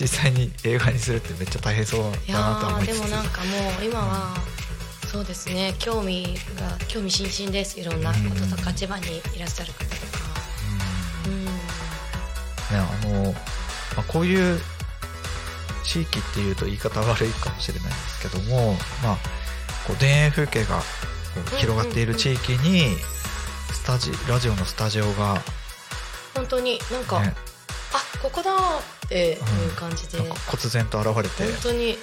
[0.00, 3.46] 実際に映画にするってめっちゃ大変そういやだなとは思ーいつつでもなんかも
[3.80, 4.34] う今は、
[5.10, 5.74] そうですね。
[5.80, 7.80] 興味が興味津々です。
[7.80, 9.96] いろんなこととか千葉にいらっしゃる方とか。
[11.26, 11.44] うん。
[11.44, 11.50] ね
[12.70, 13.40] あの、ま
[13.98, 14.60] あ、こういう
[15.82, 19.16] 地域っていうと言い方悪いかもしれないんですけども、まあ、
[19.84, 20.82] こう田園風景がこ
[21.54, 22.94] う広がっている地域に
[23.72, 25.42] スタジラジオのスタジオが、
[26.36, 27.34] 本当になんか、ね、
[27.92, 31.52] あここだっていう感じで、なんか忽然と現れて。
[31.52, 31.98] 本当に、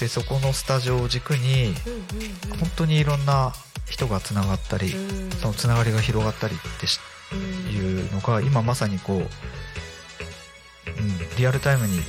[0.00, 3.52] でそこのスタジオを軸にうんうん本当にいろんな
[3.88, 5.30] 人がつながったり、うん。
[5.30, 6.86] そのつながりが広がったりって
[7.72, 9.26] いうのが今まさにこう、うん、
[11.36, 12.04] リアルタイムにこ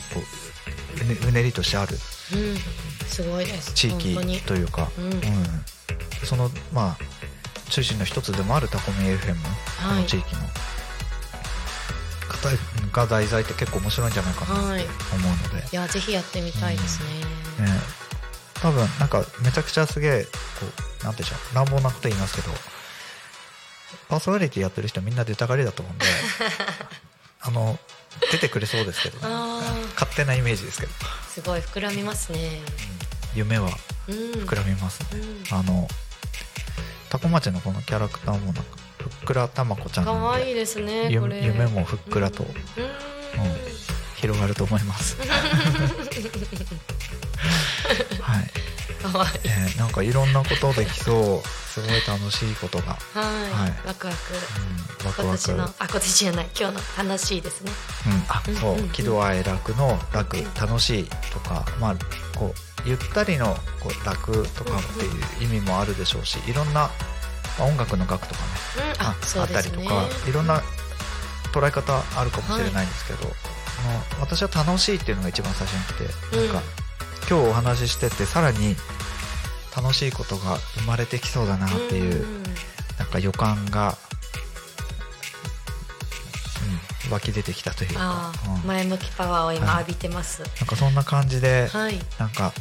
[1.01, 1.97] ううねうねりとしてある
[2.33, 2.57] うん、
[3.07, 3.73] すごいです。
[3.73, 4.15] 地域
[4.45, 5.21] というか、うん。
[6.25, 6.97] そのまあ
[7.69, 10.41] 中心の一つでもあるタコミ FM、この地域の。
[12.41, 12.49] 方
[12.91, 14.83] が題材って結構面白いんじゃないかなと思うはい。
[14.83, 14.87] の
[15.61, 17.05] で、いやぜひやってみたいですね、
[17.62, 17.68] ね、
[18.62, 20.30] 多分なんかめちゃくちゃすげえこ
[21.01, 21.55] うなんていうんでしょう。
[21.55, 22.51] 乱暴なこと言いますけど
[24.09, 26.05] パーソナリティやってる人みんな出たがりだと思うんで
[27.41, 27.80] あの
[28.32, 29.62] 出てくれそうですけど、ね、あ
[29.93, 30.91] 勝手なイメージですけど。
[30.93, 32.62] ーすごい膨らみますね。
[33.34, 33.70] 夢は
[34.07, 34.16] うん。
[34.43, 35.57] 膨らみますね、うん。
[35.57, 35.88] あの
[37.09, 38.64] タコ町のこのキャラクターもなんか
[38.99, 41.43] ふっくらたまこちゃんな可ので愛いですねゆこれ。
[41.43, 42.53] 夢もふっくらとうん、
[44.18, 45.18] 広がると思います。
[48.21, 49.32] はい、かわいい。
[49.45, 53.73] えーなんかいろんなことできそう、すごい楽しいことが、はい、はい。
[53.88, 54.34] ワクワク。
[54.34, 55.38] うん、ワクワク。
[55.38, 56.49] 今年のあ今年じゃない。
[56.59, 57.71] 今日の楽しいですね。
[58.07, 58.71] うん、あ、そう。
[58.73, 58.84] うんうん。
[58.84, 61.03] うん、喜怒哀楽の楽、楽しい
[61.34, 61.95] とか、まあ、
[62.38, 66.91] こうゆったりのこう楽とかっていう意味もあるでしょうし、いろんな、ま
[67.59, 68.47] あ音楽の楽とかね、
[68.99, 70.61] うんあそうあったりとか、いろんな
[71.53, 73.32] 捉え方あるかもしれないんですけど、
[74.13, 75.93] あの私は楽しいっていうのが一番最初に来
[76.32, 76.63] て、うんなん。
[76.63, 76.63] か
[77.32, 78.75] 今日お話ししててさらに
[79.73, 82.43] 楽しいことが生まれてきそうだなっていう、ん
[82.99, 83.97] なんか予感が、
[87.05, 87.99] うん、湧き出てきたというか。
[88.01, 88.53] あ、うん。
[88.55, 89.79] ー前向きパワーを今はい。
[89.84, 90.41] 浴びてます。
[90.41, 91.97] なんかそんな感じで、はい。
[92.19, 92.51] なんか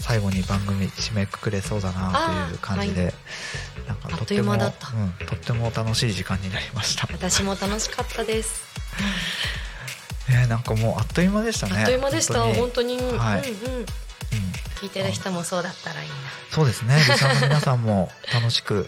[0.00, 3.14] 最後に番組締めくくれそうだなという感じで、
[3.86, 7.06] なんかとってもうん、とっても楽しい時間になりました。
[7.12, 8.64] 私も楽しかったです。
[10.28, 11.78] ね、なんかもうあっという間でしたね。
[11.78, 12.42] あっという間でした。
[12.42, 12.96] 本本当に。
[12.96, 13.48] はい。
[13.48, 13.86] うんうんうん、
[14.80, 16.14] 聞いてる人もそうだったらいいな
[16.50, 16.96] そうですね。
[16.96, 18.86] リスナーの皆さんも楽しく、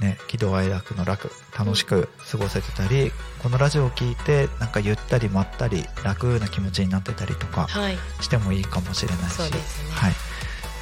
[0.00, 3.12] ね、 喜怒哀楽の楽、楽しく過ごせてたり、
[3.42, 10.14] このラジオを聞いて、なんかゆったりまったり楽な気持ちになってたりとかはいしてもいいかもしれないし、そうですねはい。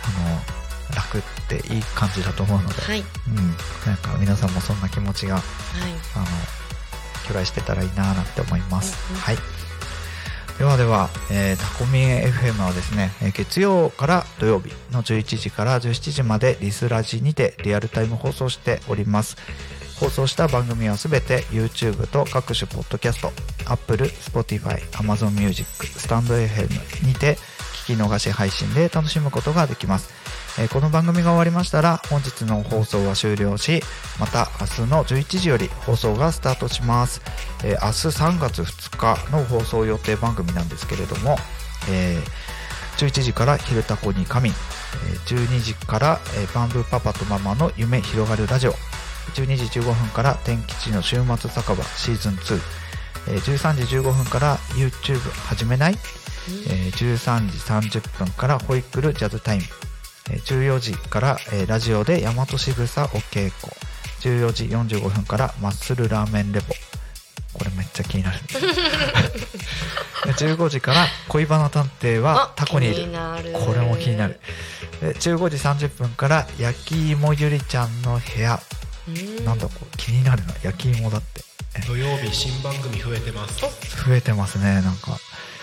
[0.02, 3.56] あの、楽っていい感じだと思うので、はいうん。
[3.86, 5.42] なんか皆さんもそんな気持ちが、はい
[6.16, 6.26] あの、
[7.28, 8.96] 巨来してたらいいななんて思います。
[9.10, 9.38] うんうんはい。
[10.60, 19.38] ではでは、えータコミン FM はですね、月曜から土曜日の11時から17時までリスラジにてリアルタイム放送しております。
[19.98, 23.32] 放送した番組はすべて YouTube と各種ポッドキャスト、
[23.72, 27.38] Apple、Spotify、Amazon Music、スタンド FM にて
[27.86, 30.19] 聞き逃し配信で楽しむことができます。
[30.58, 33.82] えこの番組が終わりましたら本日の放送は終了し
[34.18, 37.22] また明日の11時より放送がスタートします、
[37.64, 41.36] え明日3月2日の放送予定番組なんですけれども、
[41.88, 42.18] え
[42.98, 44.50] 11時から「昼タコに神」
[45.26, 48.74] 12時から、えバンブーパパとママの夢広がるラジオ」
[49.34, 52.60] 12時15分から「天吉の週末酒場シーズン2」
[53.40, 55.98] 13時15分から YouTube 始めない
[56.68, 59.64] え13時30分からホイックルジャズタイム、
[60.38, 63.72] 14時から、えーラジオで大和しぐさお稽古。
[64.20, 66.74] 14時45分からマッスルラーメンレポ。
[67.52, 68.38] これめっちゃ気になる。
[70.26, 73.10] で15時から恋バナ探偵はあタコにいる。
[73.52, 74.40] これも気になる。
[75.00, 75.56] で15時
[75.86, 78.60] 30分から焼き芋ゆりちゃんの部屋。
[79.08, 79.44] うん。
[79.44, 80.54] なんだこれ気になるな。
[80.62, 81.42] 焼き芋だって。
[81.86, 83.60] 土曜日新番組増えてます。
[84.06, 85.18] 増えてますねなんか。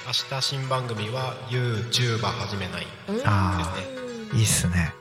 [0.08, 2.88] 明日新番組は YouTuber 始めない。
[3.10, 3.22] うん。
[3.26, 3.76] あ
[4.34, 4.94] いいっすね。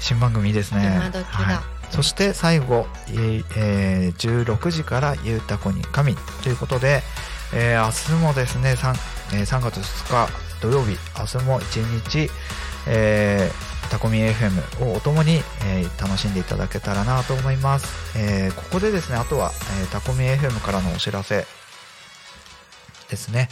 [0.00, 0.98] 新番組いいですね。
[1.24, 7.02] はい、そして最後、えーえー16時から「ゆうたこに神」ということで、
[7.52, 8.94] えー明日もですね 3,、
[9.34, 12.30] えー3月2日土曜日明日も一日、
[12.86, 21.46] えータコミ FM をおともに、えー楽しんでいただけたらなと思います、えーここでですねあとは、えータコミ FM からのお知らせ
[23.08, 23.48] ですね。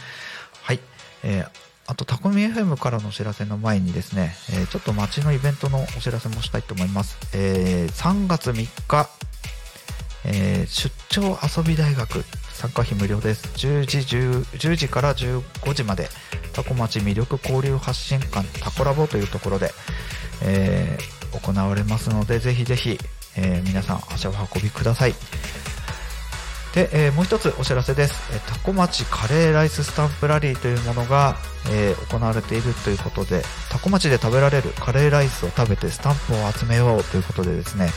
[0.61, 0.79] はい、
[1.23, 9.09] えーあとタコミ FM からのお知らせの前にですね、えーちょっと街のイベントのお知らせもしたいと思います、えー3月3日、
[10.25, 12.23] えー出張遊び大学
[12.53, 13.47] 参加費無料です。
[13.57, 16.07] 10時 10, 10時から15時まで
[16.53, 19.71] タコ町魅力交流発信館タコラボというところで、
[20.41, 20.97] え
[21.43, 22.97] 行われますのでぜひぜひ、
[23.35, 25.13] え皆さん足を運びください。
[26.75, 31.37] で、えーもう一つお知らせです、えータコ町カレーライススタンプラリーというものが、
[31.71, 37.89] えー行われているということでタコ町で食べられるカレーライスを食べてスタンプを集めようということでですね、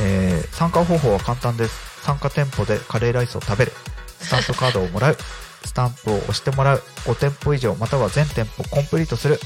[0.00, 2.02] えー参加方法は簡単です。
[2.02, 3.72] 参加店舗でカレーライスを食べる。
[4.18, 5.16] スタンプカードをもらう。
[5.64, 6.82] スタンプを押してもらう。
[7.04, 9.38] 5店舗以上または全店舗コンプリートする。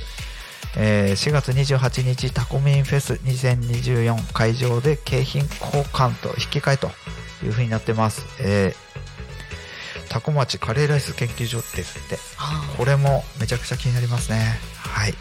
[0.77, 6.91] えー4月28日タコミンフェス2024会場で景品交換と引き換えと。
[7.45, 8.89] いう風になってます、えー
[10.11, 12.17] タコ町カレーライス研究所ですって
[12.79, 14.59] これもめちゃくちゃ気になりますね。
[14.79, 15.15] はい。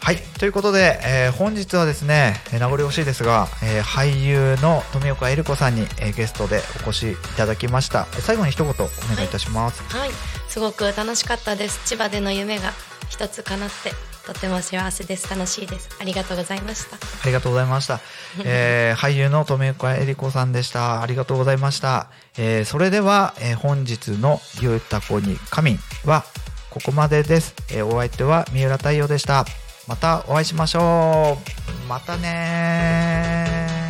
[0.00, 0.16] はい。
[0.40, 8.08] ということで、えー本日はですねえー名残惜しいですが、えー俳優の富岡恵里子さんに、えーゲストでお越しいただきました。
[8.14, 8.74] えー最後に一言お
[9.14, 10.10] 願いいたします、はい、
[10.48, 11.86] すごく楽しかったです。
[11.86, 12.72] 千葉での夢が
[13.08, 13.92] 一つ叶って、
[14.26, 15.28] とても幸せです。
[15.28, 15.88] 楽しいです。
[16.00, 16.96] ありがとうございました。
[16.96, 18.00] ありがとうございました。
[18.44, 21.02] えー俳優の富岡恵里子さんでした。
[21.02, 22.06] ありがとうございました。
[22.38, 26.24] えーそれでは、えー本日のゆうたこに神は
[26.70, 27.54] ここまでです。
[27.70, 29.44] えーお相手は三浦太陽でした。
[29.86, 31.38] またお会いしましょ
[31.84, 31.86] う。
[31.88, 33.83] またね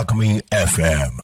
[0.00, 1.12] Alchemy FM.